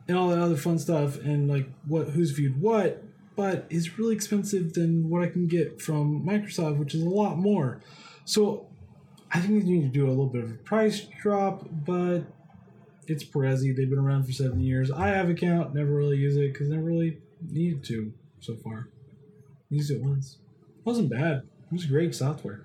and 0.06 0.18
all 0.18 0.28
that 0.28 0.38
other 0.38 0.54
fun 0.54 0.78
stuff 0.78 1.16
and 1.16 1.48
like 1.48 1.66
what 1.86 2.10
who's 2.10 2.32
viewed 2.32 2.60
what, 2.60 3.02
but 3.36 3.64
is 3.70 3.98
really 3.98 4.14
expensive 4.14 4.74
than 4.74 5.08
what 5.08 5.22
I 5.22 5.28
can 5.28 5.46
get 5.46 5.80
from 5.80 6.22
Microsoft, 6.22 6.76
which 6.76 6.94
is 6.94 7.00
a 7.00 7.08
lot 7.08 7.38
more. 7.38 7.80
So 8.26 8.66
I 9.32 9.40
think 9.40 9.64
they 9.64 9.70
need 9.70 9.80
to 9.80 9.88
do 9.88 10.06
a 10.06 10.10
little 10.10 10.26
bit 10.26 10.44
of 10.44 10.50
a 10.50 10.54
price 10.54 11.06
drop, 11.22 11.66
but 11.86 12.20
it's 13.06 13.24
Prezi. 13.24 13.74
They've 13.74 13.88
been 13.88 13.98
around 13.98 14.24
for 14.24 14.32
seven 14.32 14.60
years. 14.60 14.90
I 14.90 15.08
have 15.08 15.30
account, 15.30 15.74
never 15.74 15.90
really 15.90 16.18
use 16.18 16.36
it 16.36 16.52
because 16.52 16.68
never 16.68 16.82
really 16.82 17.16
needed 17.48 17.84
to 17.84 18.12
so 18.40 18.56
far. 18.56 18.88
Used 19.68 19.90
it 19.90 20.00
once. 20.00 20.38
It 20.78 20.86
wasn't 20.86 21.10
bad. 21.10 21.42
It 21.70 21.72
was 21.72 21.86
great 21.86 22.14
software. 22.14 22.62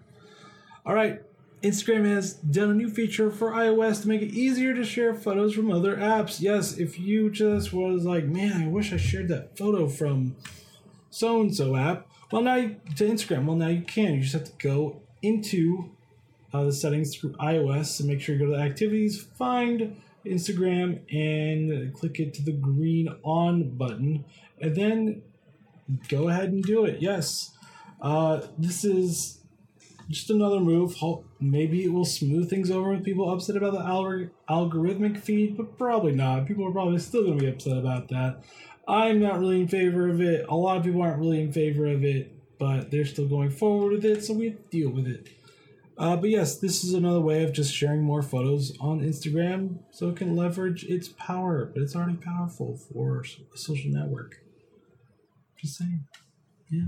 All 0.86 0.94
right. 0.96 1.22
Instagram 1.64 2.06
has 2.06 2.34
done 2.34 2.70
a 2.70 2.74
new 2.74 2.90
feature 2.90 3.32
for 3.32 3.52
iOS 3.52 4.04
to 4.04 4.08
make 4.08 4.22
it 4.22 4.34
easier 4.34 4.76
to 4.76 4.84
share 4.84 5.16
photos 5.16 5.56
from 5.56 5.72
other 5.72 5.96
apps. 5.96 6.40
Yes, 6.40 6.78
if 6.78 7.00
you 7.00 7.32
just 7.32 7.74
was 7.74 8.06
like, 8.06 8.26
man, 8.26 8.62
I 8.62 8.68
wish 8.68 8.94
I 8.94 8.98
shared 8.98 9.30
that 9.30 9.58
photo 9.58 9.88
from 9.88 10.36
so 11.10 11.42
and 11.42 11.56
so 11.56 11.76
app, 11.76 12.08
Well, 12.32 12.42
now 12.42 12.56
you, 12.56 12.76
to 12.98 13.08
Instagram. 13.08 13.46
Well, 13.46 13.56
now 13.56 13.70
you 13.70 13.82
can. 13.82 14.16
You 14.16 14.22
just 14.22 14.34
have 14.34 14.44
to 14.44 14.52
go 14.60 15.02
into 15.22 15.90
uh, 16.54 16.66
the 16.66 16.74
settings 16.74 17.16
through 17.16 17.32
iOS 17.34 18.00
and 18.00 18.10
make 18.10 18.22
sure 18.22 18.36
you 18.36 18.40
go 18.40 18.52
to 18.52 18.58
the 18.58 18.62
activities, 18.62 19.22
find 19.24 19.96
Instagram, 20.26 21.00
and 21.14 21.94
click 21.94 22.20
it 22.20 22.34
to 22.36 22.44
the 22.44 22.52
green 22.52 23.08
on 23.24 23.70
button, 23.78 24.26
and 24.62 24.76
then 24.76 25.22
go 26.10 26.30
ahead 26.30 26.50
and 26.50 26.64
do 26.64 26.86
it. 26.86 27.02
Yes, 27.02 27.52
uh, 28.02 28.42
this 28.58 28.84
is 28.84 29.40
just 30.10 30.30
another 30.30 30.60
move. 30.60 30.96
Maybe 31.40 31.84
it 31.84 31.92
will 31.92 32.06
smooth 32.06 32.50
things 32.50 32.70
over 32.70 32.92
with 32.92 33.04
people 33.04 33.32
upset 33.32 33.58
about 33.58 33.74
the 33.74 33.80
algor- 33.80 34.30
algorithmic 34.50 35.20
feed, 35.20 35.58
but 35.58 35.78
probably 35.78 36.14
not. 36.14 36.46
People 36.46 36.68
are 36.68 36.72
probably 36.72 37.00
still 37.00 37.24
going 37.24 37.38
to 37.40 37.44
be 37.44 37.50
upset 37.50 37.78
about 37.78 38.10
that. 38.10 38.44
I'm 38.88 39.20
not 39.20 39.40
really 39.40 39.62
in 39.62 39.68
favor 39.68 40.08
of 40.10 40.22
it. 40.22 40.46
A 40.48 40.56
lot 40.56 40.78
of 40.78 40.84
people 40.84 41.02
aren't 41.02 41.20
really 41.20 41.42
in 41.42 41.52
favor 41.52 41.88
of 41.88 42.04
it, 42.04 42.32
but 42.60 42.92
they're 42.92 43.06
still 43.06 43.28
going 43.28 43.50
forward 43.50 43.94
with 43.94 44.06
it, 44.06 44.24
so 44.24 44.34
we 44.34 44.52
deal 44.70 44.90
with 44.90 45.08
it. 45.08 45.28
Uh, 45.98 46.16
but 46.16 46.30
yes, 46.30 46.58
this 46.58 46.84
is 46.84 46.94
another 46.94 47.22
way 47.22 47.44
of 47.44 47.54
just 47.54 47.74
sharing 47.74 48.04
more 48.04 48.22
photos 48.22 48.78
on 48.80 49.00
Instagram 49.00 49.80
so 49.92 50.10
it 50.10 50.18
can 50.18 50.36
leverage 50.36 50.84
its 50.84 51.08
power, 51.08 51.66
but 51.74 51.82
it's 51.82 51.96
already 51.96 52.18
powerful 52.18 52.76
for 52.76 53.24
a 53.54 53.58
social 53.58 53.90
network. 53.90 54.45
Just 55.66 55.80
saying. 55.80 56.04
Yeah. 56.70 56.84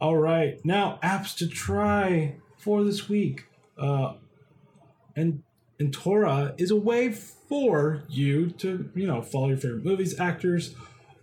All 0.00 0.16
right. 0.16 0.58
Now, 0.64 0.98
apps 1.04 1.36
to 1.36 1.46
try 1.46 2.34
for 2.58 2.82
this 2.82 3.08
week. 3.08 3.46
Uh, 3.78 4.14
and 5.14 5.44
Entora 5.80 6.52
is 6.60 6.72
a 6.72 6.76
way 6.76 7.12
for 7.12 8.02
you 8.08 8.50
to, 8.50 8.90
you 8.96 9.06
know, 9.06 9.22
follow 9.22 9.48
your 9.50 9.56
favorite 9.56 9.84
movies, 9.84 10.18
actors, 10.18 10.74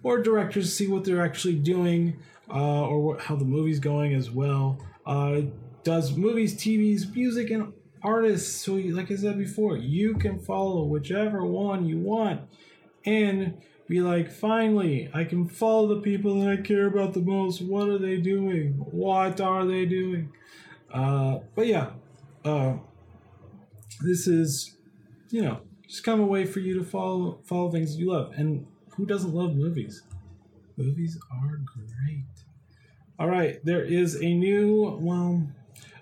or 0.03 0.21
directors, 0.21 0.73
see 0.73 0.87
what 0.87 1.03
they're 1.03 1.21
actually 1.21 1.55
doing, 1.55 2.17
uh, 2.49 2.87
or 2.87 3.01
what, 3.01 3.19
how 3.19 3.35
the 3.35 3.43
movie's 3.43 3.79
going 3.79 4.13
as 4.13 4.31
well. 4.31 4.79
Uh, 5.05 5.41
does 5.83 6.15
movies, 6.15 6.55
TVs, 6.55 7.13
music, 7.13 7.49
and 7.49 7.73
artists. 8.01 8.55
So, 8.55 8.75
like 8.75 9.11
I 9.11 9.17
said 9.17 9.37
before, 9.37 9.75
you 9.75 10.15
can 10.15 10.39
follow 10.39 10.85
whichever 10.85 11.43
one 11.43 11.85
you 11.85 11.97
want 11.97 12.39
and 13.05 13.61
be 13.87 14.01
like, 14.01 14.31
finally, 14.31 15.09
I 15.13 15.23
can 15.23 15.47
follow 15.47 15.87
the 15.95 16.01
people 16.01 16.39
that 16.41 16.49
I 16.49 16.57
care 16.57 16.87
about 16.87 17.13
the 17.13 17.21
most. 17.21 17.61
What 17.61 17.89
are 17.89 17.97
they 17.97 18.17
doing? 18.17 18.73
What 18.91 19.41
are 19.41 19.65
they 19.65 19.85
doing? 19.85 20.31
Uh, 20.91 21.39
but 21.55 21.67
yeah, 21.67 21.91
uh, 22.45 22.75
this 24.01 24.27
is, 24.27 24.77
you 25.29 25.41
know, 25.41 25.61
just 25.87 26.03
kind 26.03 26.19
of 26.19 26.27
a 26.27 26.29
way 26.29 26.45
for 26.45 26.59
you 26.59 26.77
to 26.79 26.85
follow 26.85 27.39
follow 27.43 27.71
things 27.71 27.97
you 27.97 28.11
love. 28.11 28.33
And 28.35 28.65
who 28.95 29.05
doesn't 29.05 29.33
love 29.33 29.55
movies? 29.55 30.03
Movies 30.77 31.17
are 31.31 31.61
great. 31.65 32.25
All 33.19 33.27
right, 33.27 33.63
there 33.63 33.83
is 33.83 34.15
a 34.15 34.33
new 34.33 34.97
well 34.99 35.47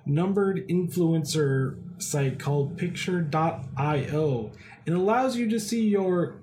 numbered 0.06 0.68
influencer 0.68 1.78
site 2.02 2.40
called 2.40 2.78
picture.io. 2.78 4.52
It 4.86 4.94
allows 4.94 5.36
you 5.38 5.50
to 5.50 5.60
see 5.60 5.88
your 5.88 6.36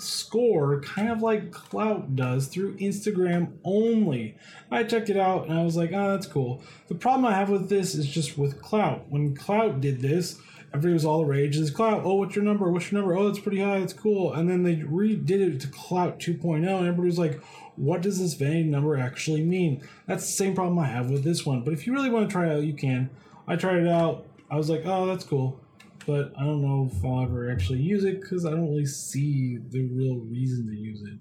score 0.00 0.80
kind 0.80 1.10
of 1.10 1.22
like 1.22 1.50
Klout 1.50 2.14
does 2.14 2.46
through 2.48 2.76
Instagram 2.76 3.52
only. 3.64 4.36
I 4.70 4.84
checked 4.84 5.10
it 5.10 5.16
out 5.16 5.46
and 5.46 5.58
I 5.58 5.62
was 5.62 5.76
like, 5.76 5.92
oh, 5.92 6.10
that's 6.10 6.26
cool. 6.26 6.62
The 6.88 6.94
problem 6.94 7.26
I 7.26 7.36
have 7.36 7.50
with 7.50 7.68
this 7.68 7.94
is 7.94 8.06
just 8.06 8.38
with 8.38 8.60
Klout. 8.62 9.02
When 9.08 9.36
Klout 9.36 9.80
did 9.80 10.00
this, 10.00 10.40
everybody 10.68 10.94
was 10.94 11.04
all 11.04 11.18
the 11.20 11.26
rage. 11.26 11.56
Is 11.56 11.70
Klout, 11.70 12.02
oh, 12.04 12.14
what's 12.14 12.34
your 12.34 12.44
number? 12.44 12.70
What's 12.70 12.90
your 12.90 13.00
number? 13.00 13.16
Oh, 13.16 13.28
it's 13.28 13.38
pretty 13.38 13.60
high. 13.60 13.78
It's 13.78 13.92
cool. 13.92 14.32
And 14.32 14.48
then 14.48 14.62
they 14.62 14.76
redid 14.76 15.30
it 15.30 15.60
to 15.60 15.68
Klout 15.68 16.18
2.0 16.18 16.56
and 16.56 16.66
everybody 16.66 17.06
was 17.06 17.18
like, 17.18 17.42
what 17.76 18.02
does 18.02 18.18
this 18.18 18.34
vanity 18.34 18.64
number 18.64 18.96
actually 18.96 19.42
mean? 19.42 19.82
That's 20.06 20.26
the 20.26 20.32
same 20.32 20.54
problem 20.54 20.78
I 20.78 20.86
have 20.86 21.10
with 21.10 21.24
this 21.24 21.46
one. 21.46 21.62
But 21.62 21.72
if 21.72 21.86
you 21.86 21.92
really 21.92 22.10
want 22.10 22.28
to 22.28 22.32
try 22.32 22.46
it 22.46 22.56
out, 22.56 22.64
you 22.64 22.74
can. 22.74 23.10
I 23.46 23.56
tried 23.56 23.78
it 23.78 23.88
out. 23.88 24.26
I 24.50 24.56
was 24.56 24.68
like, 24.68 24.82
oh, 24.84 25.06
that's 25.06 25.24
cool 25.24 25.60
but 26.06 26.32
I 26.36 26.44
don't 26.44 26.62
know 26.62 26.90
if 26.90 27.04
I'll 27.04 27.22
ever 27.22 27.50
actually 27.50 27.80
use 27.80 28.04
it 28.04 28.20
because 28.20 28.44
I 28.44 28.50
don't 28.50 28.68
really 28.68 28.86
see 28.86 29.58
the 29.58 29.86
real 29.86 30.16
reason 30.16 30.66
to 30.66 30.74
use 30.74 31.02
it. 31.02 31.18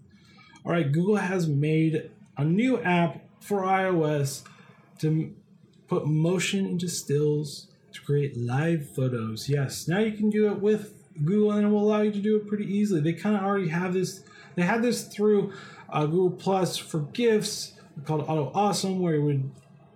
All 0.65 0.71
right, 0.71 0.91
Google 0.91 1.15
has 1.15 1.47
made 1.47 2.11
a 2.37 2.43
new 2.43 2.81
app 2.81 3.21
for 3.41 3.61
iOS 3.61 4.43
to 4.99 5.33
put 5.87 6.05
motion 6.05 6.65
into 6.65 6.87
stills 6.87 7.67
to 7.93 8.01
create 8.01 8.37
live 8.37 8.89
photos. 8.89 9.49
Yes, 9.49 9.87
now 9.87 9.99
you 9.99 10.11
can 10.11 10.29
do 10.29 10.51
it 10.51 10.59
with 10.59 10.93
Google 11.25 11.51
and 11.53 11.65
it 11.65 11.69
will 11.69 11.83
allow 11.83 12.01
you 12.01 12.11
to 12.11 12.19
do 12.19 12.37
it 12.37 12.47
pretty 12.47 12.65
easily. 12.65 13.01
They 13.01 13.13
kind 13.13 13.35
of 13.35 13.43
already 13.43 13.69
have 13.69 13.93
this, 13.93 14.23
they 14.55 14.63
had 14.63 14.81
this 14.81 15.03
through 15.03 15.53
uh, 15.89 16.05
Google 16.05 16.31
Plus 16.31 16.77
for 16.77 16.99
GIFs 16.99 17.73
called 18.05 18.21
Auto 18.21 18.51
Awesome, 18.53 18.99
where 18.99 19.15
you 19.15 19.23
would 19.23 19.51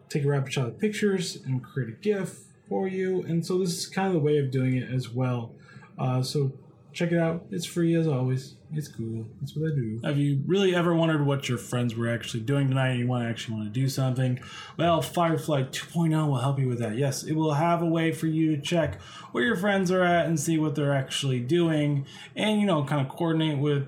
take 0.10 0.26
a 0.26 0.28
rapid 0.28 0.54
shot 0.54 0.68
of 0.68 0.80
pictures 0.80 1.38
and 1.46 1.64
create 1.64 1.90
a 1.90 1.94
GIF 1.94 2.40
for 2.68 2.88
you. 2.88 3.24
And 3.24 3.46
so 3.46 3.58
this 3.58 3.78
is 3.78 3.88
kind 3.88 4.08
of 4.08 4.14
the 4.14 4.20
way 4.20 4.38
of 4.38 4.52
doing 4.52 4.76
it 4.76 4.90
as 4.92 5.10
well. 5.10 5.54
Uh, 5.98 6.22
so 6.22 6.52
check 6.94 7.12
it 7.12 7.20
out. 7.20 7.46
It's 7.52 7.66
free 7.66 7.96
as 7.96 8.08
always. 8.08 8.56
It's 8.74 8.88
cool. 8.88 9.26
That's 9.40 9.56
what 9.56 9.72
I 9.72 9.76
do. 9.76 10.00
Have 10.04 10.18
you 10.18 10.42
really 10.46 10.74
ever 10.74 10.96
wondered 10.96 11.26
what 11.26 11.48
your 11.48 11.58
friends 11.58 11.96
were 11.96 12.10
actually 12.10 12.42
doing 12.42 12.70
tonight 12.70 12.90
and 12.90 13.00
you 13.00 13.08
want 13.08 13.24
to 13.24 13.30
actually 13.30 13.56
want 13.58 13.74
to 13.74 13.80
do 13.80 13.88
something? 13.88 14.40
Well, 14.78 15.02
Firefly 15.02 15.64
2.0 15.64 16.28
will 16.28 16.38
help 16.38 16.60
you 16.60 16.68
with 16.68 16.80
that. 16.80 16.98
Yes, 16.98 17.24
it 17.24 17.34
will 17.34 17.54
have 17.54 17.82
a 17.82 17.86
way 17.86 18.12
for 18.12 18.28
you 18.28 18.56
to 18.56 18.62
check 18.62 19.02
where 19.32 19.44
your 19.44 19.56
friends 19.56 19.92
are 19.92 20.04
at 20.04 20.26
and 20.26 20.40
see 20.40 20.58
what 20.58 20.76
they're 20.76 20.96
actually 20.96 21.40
doing 21.40 22.06
and, 22.36 22.60
you 22.60 22.66
know, 22.66 22.84
kind 22.84 23.06
of 23.06 23.14
coordinate 23.14 23.60
with 23.60 23.88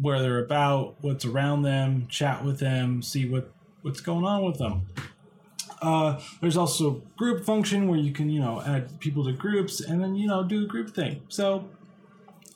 where 0.00 0.20
they're 0.20 0.44
about, 0.44 0.96
what's 1.00 1.24
around 1.24 1.62
them, 1.62 2.06
chat 2.08 2.44
with 2.44 2.58
them, 2.58 3.02
see 3.02 3.28
what 3.28 3.52
what's 3.82 4.00
going 4.00 4.24
on 4.24 4.44
with 4.44 4.58
them. 4.58 4.86
Uh, 5.84 6.20
there's 6.40 6.56
also 6.56 7.02
group 7.16 7.44
function 7.44 7.88
where 7.88 7.98
you 7.98 8.12
can, 8.12 8.30
you 8.30 8.40
know, 8.40 8.62
add 8.62 8.98
people 9.00 9.24
to 9.24 9.32
groups 9.32 9.80
and 9.80 10.02
then, 10.02 10.14
you 10.14 10.26
know, 10.26 10.42
do 10.42 10.64
a 10.64 10.66
group 10.66 10.94
thing. 10.94 11.22
So 11.28 11.68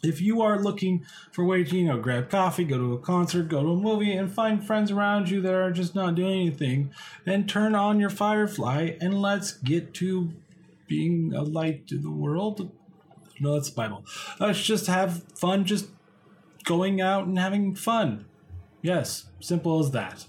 if 0.02 0.20
you 0.20 0.40
are 0.40 0.58
looking 0.58 1.04
for 1.32 1.42
a 1.42 1.46
way 1.46 1.64
to, 1.64 1.76
you 1.76 1.86
know, 1.86 1.98
grab 1.98 2.30
coffee, 2.30 2.64
go 2.64 2.78
to 2.78 2.94
a 2.94 2.98
concert, 2.98 3.48
go 3.48 3.62
to 3.62 3.70
a 3.70 3.76
movie, 3.76 4.12
and 4.12 4.32
find 4.32 4.66
friends 4.66 4.90
around 4.90 5.28
you 5.28 5.40
that 5.42 5.52
are 5.52 5.70
just 5.70 5.94
not 5.94 6.14
doing 6.14 6.40
anything, 6.40 6.90
then 7.24 7.46
turn 7.46 7.74
on 7.74 8.00
your 8.00 8.10
Firefly 8.10 8.96
and 9.00 9.20
let's 9.20 9.52
get 9.52 9.92
to 9.94 10.32
being 10.86 11.34
a 11.34 11.42
light 11.42 11.86
to 11.88 11.98
the 11.98 12.10
world. 12.10 12.70
No, 13.40 13.54
that's 13.54 13.70
the 13.70 13.76
Bible. 13.76 14.04
Let's 14.40 14.62
just 14.62 14.86
have 14.86 15.22
fun, 15.34 15.64
just 15.64 15.88
going 16.64 17.00
out 17.00 17.26
and 17.26 17.38
having 17.38 17.74
fun. 17.74 18.24
Yes, 18.82 19.26
simple 19.40 19.80
as 19.80 19.90
that. 19.90 20.26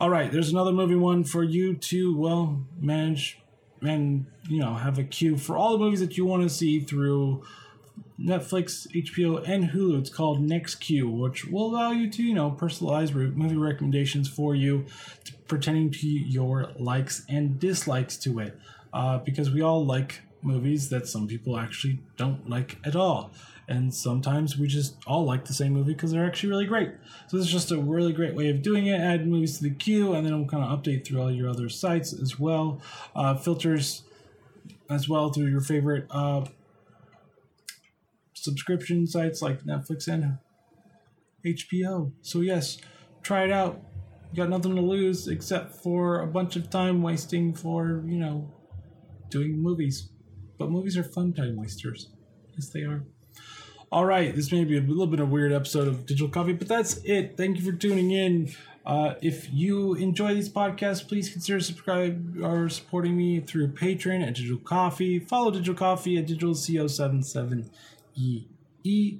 All 0.00 0.08
right, 0.08 0.32
there's 0.32 0.48
another 0.48 0.72
movie 0.72 0.94
one 0.94 1.24
for 1.24 1.44
you 1.44 1.74
to 1.74 2.16
well 2.16 2.64
manage 2.80 3.38
and 3.82 4.24
you 4.48 4.58
know 4.58 4.72
have 4.76 4.98
a 4.98 5.04
queue 5.04 5.36
for 5.36 5.58
all 5.58 5.72
the 5.72 5.84
movies 5.84 6.00
that 6.00 6.16
you 6.16 6.24
want 6.24 6.42
to 6.42 6.48
see 6.48 6.80
through 6.80 7.44
Netflix, 8.18 8.86
HBO, 8.94 9.46
and 9.46 9.72
Hulu. 9.72 9.98
It's 9.98 10.08
called 10.08 10.40
Next 10.40 10.76
Queue, 10.76 11.06
which 11.06 11.44
will 11.44 11.66
allow 11.66 11.90
you 11.90 12.08
to 12.12 12.22
you 12.22 12.32
know 12.32 12.50
personalize 12.50 13.12
movie 13.12 13.56
recommendations 13.56 14.26
for 14.26 14.54
you, 14.54 14.86
pertaining 15.48 15.90
to 15.90 16.06
your 16.06 16.72
likes 16.78 17.26
and 17.28 17.60
dislikes 17.60 18.16
to 18.20 18.38
it, 18.38 18.58
uh, 18.94 19.18
because 19.18 19.50
we 19.50 19.60
all 19.60 19.84
like 19.84 20.22
movies 20.40 20.88
that 20.88 21.08
some 21.08 21.28
people 21.28 21.58
actually 21.58 22.00
don't 22.16 22.48
like 22.48 22.78
at 22.86 22.96
all 22.96 23.32
and 23.70 23.94
sometimes 23.94 24.58
we 24.58 24.66
just 24.66 24.96
all 25.06 25.24
like 25.24 25.44
the 25.44 25.54
same 25.54 25.72
movie 25.72 25.92
because 25.92 26.10
they're 26.10 26.26
actually 26.26 26.48
really 26.48 26.66
great. 26.66 26.90
So 27.28 27.36
this 27.36 27.46
is 27.46 27.52
just 27.52 27.70
a 27.70 27.78
really 27.78 28.12
great 28.12 28.34
way 28.34 28.50
of 28.50 28.62
doing 28.62 28.88
it. 28.88 29.00
Add 29.00 29.28
movies 29.28 29.58
to 29.58 29.62
the 29.62 29.70
queue, 29.70 30.12
and 30.12 30.26
then 30.26 30.32
it'll 30.34 30.46
kind 30.46 30.64
of 30.64 30.76
update 30.76 31.06
through 31.06 31.22
all 31.22 31.30
your 31.30 31.48
other 31.48 31.68
sites 31.68 32.12
as 32.12 32.38
well. 32.38 32.82
Uh, 33.14 33.36
filters 33.36 34.02
as 34.90 35.08
well 35.08 35.30
through 35.30 35.46
your 35.46 35.60
favorite 35.60 36.06
uh, 36.10 36.44
subscription 38.34 39.06
sites 39.06 39.40
like 39.40 39.62
Netflix 39.62 40.08
and 40.08 40.38
HBO. 41.46 42.10
So 42.22 42.40
yes, 42.40 42.78
try 43.22 43.44
it 43.44 43.52
out. 43.52 43.80
You 44.32 44.36
got 44.36 44.48
nothing 44.48 44.74
to 44.74 44.82
lose 44.82 45.28
except 45.28 45.76
for 45.76 46.22
a 46.22 46.26
bunch 46.26 46.56
of 46.56 46.70
time 46.70 47.02
wasting 47.02 47.54
for 47.54 48.02
you 48.04 48.18
know 48.18 48.52
doing 49.28 49.62
movies. 49.62 50.08
But 50.58 50.70
movies 50.72 50.98
are 50.98 51.04
fun 51.04 51.32
time 51.34 51.54
wasters. 51.54 52.08
Yes, 52.56 52.68
they 52.70 52.80
are. 52.80 53.04
All 53.92 54.06
right, 54.06 54.32
this 54.32 54.52
may 54.52 54.62
be 54.62 54.78
a 54.78 54.80
little 54.80 55.08
bit 55.08 55.18
of 55.18 55.26
a 55.26 55.30
weird 55.32 55.52
episode 55.52 55.88
of 55.88 56.06
Digital 56.06 56.28
Coffee, 56.28 56.52
but 56.52 56.68
that's 56.68 56.98
it. 56.98 57.36
Thank 57.36 57.58
you 57.58 57.64
for 57.64 57.72
tuning 57.76 58.12
in. 58.12 58.52
Uh, 58.86 59.14
if 59.20 59.52
you 59.52 59.94
enjoy 59.94 60.32
these 60.32 60.48
podcasts, 60.48 61.04
please 61.06 61.28
consider 61.28 61.58
subscribing 61.58 62.40
or 62.40 62.68
supporting 62.68 63.16
me 63.16 63.40
through 63.40 63.72
Patreon 63.72 64.24
at 64.24 64.36
Digital 64.36 64.58
Coffee. 64.58 65.18
Follow 65.18 65.50
Digital 65.50 65.74
Coffee 65.74 66.16
at 66.18 66.28
Digital 66.28 66.54
CO77EE 66.54 69.18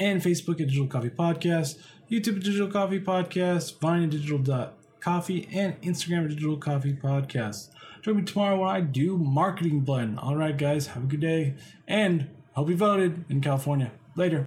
and 0.00 0.20
Facebook 0.20 0.60
at 0.60 0.66
Digital 0.66 0.88
Coffee 0.88 1.10
Podcast, 1.10 1.78
YouTube 2.10 2.38
at 2.38 2.42
Digital 2.42 2.66
Coffee 2.66 2.98
Podcast, 2.98 3.78
Vine 3.78 4.02
at 4.02 4.10
Digital 4.10 4.72
Coffee, 4.98 5.48
and 5.52 5.80
Instagram 5.82 6.24
at 6.24 6.30
Digital 6.30 6.56
Coffee 6.56 6.94
Podcast. 6.94 7.68
Join 8.02 8.16
me 8.16 8.24
tomorrow 8.24 8.58
when 8.58 8.68
I 8.68 8.80
do 8.80 9.16
Marketing 9.16 9.82
Blend. 9.82 10.18
All 10.18 10.34
right, 10.34 10.56
guys, 10.56 10.88
have 10.88 11.04
a 11.04 11.06
good 11.06 11.20
day 11.20 11.54
and 11.86 12.30
hope 12.54 12.68
you 12.68 12.76
voted 12.76 13.24
in 13.28 13.40
California. 13.40 13.92
Later. 14.18 14.36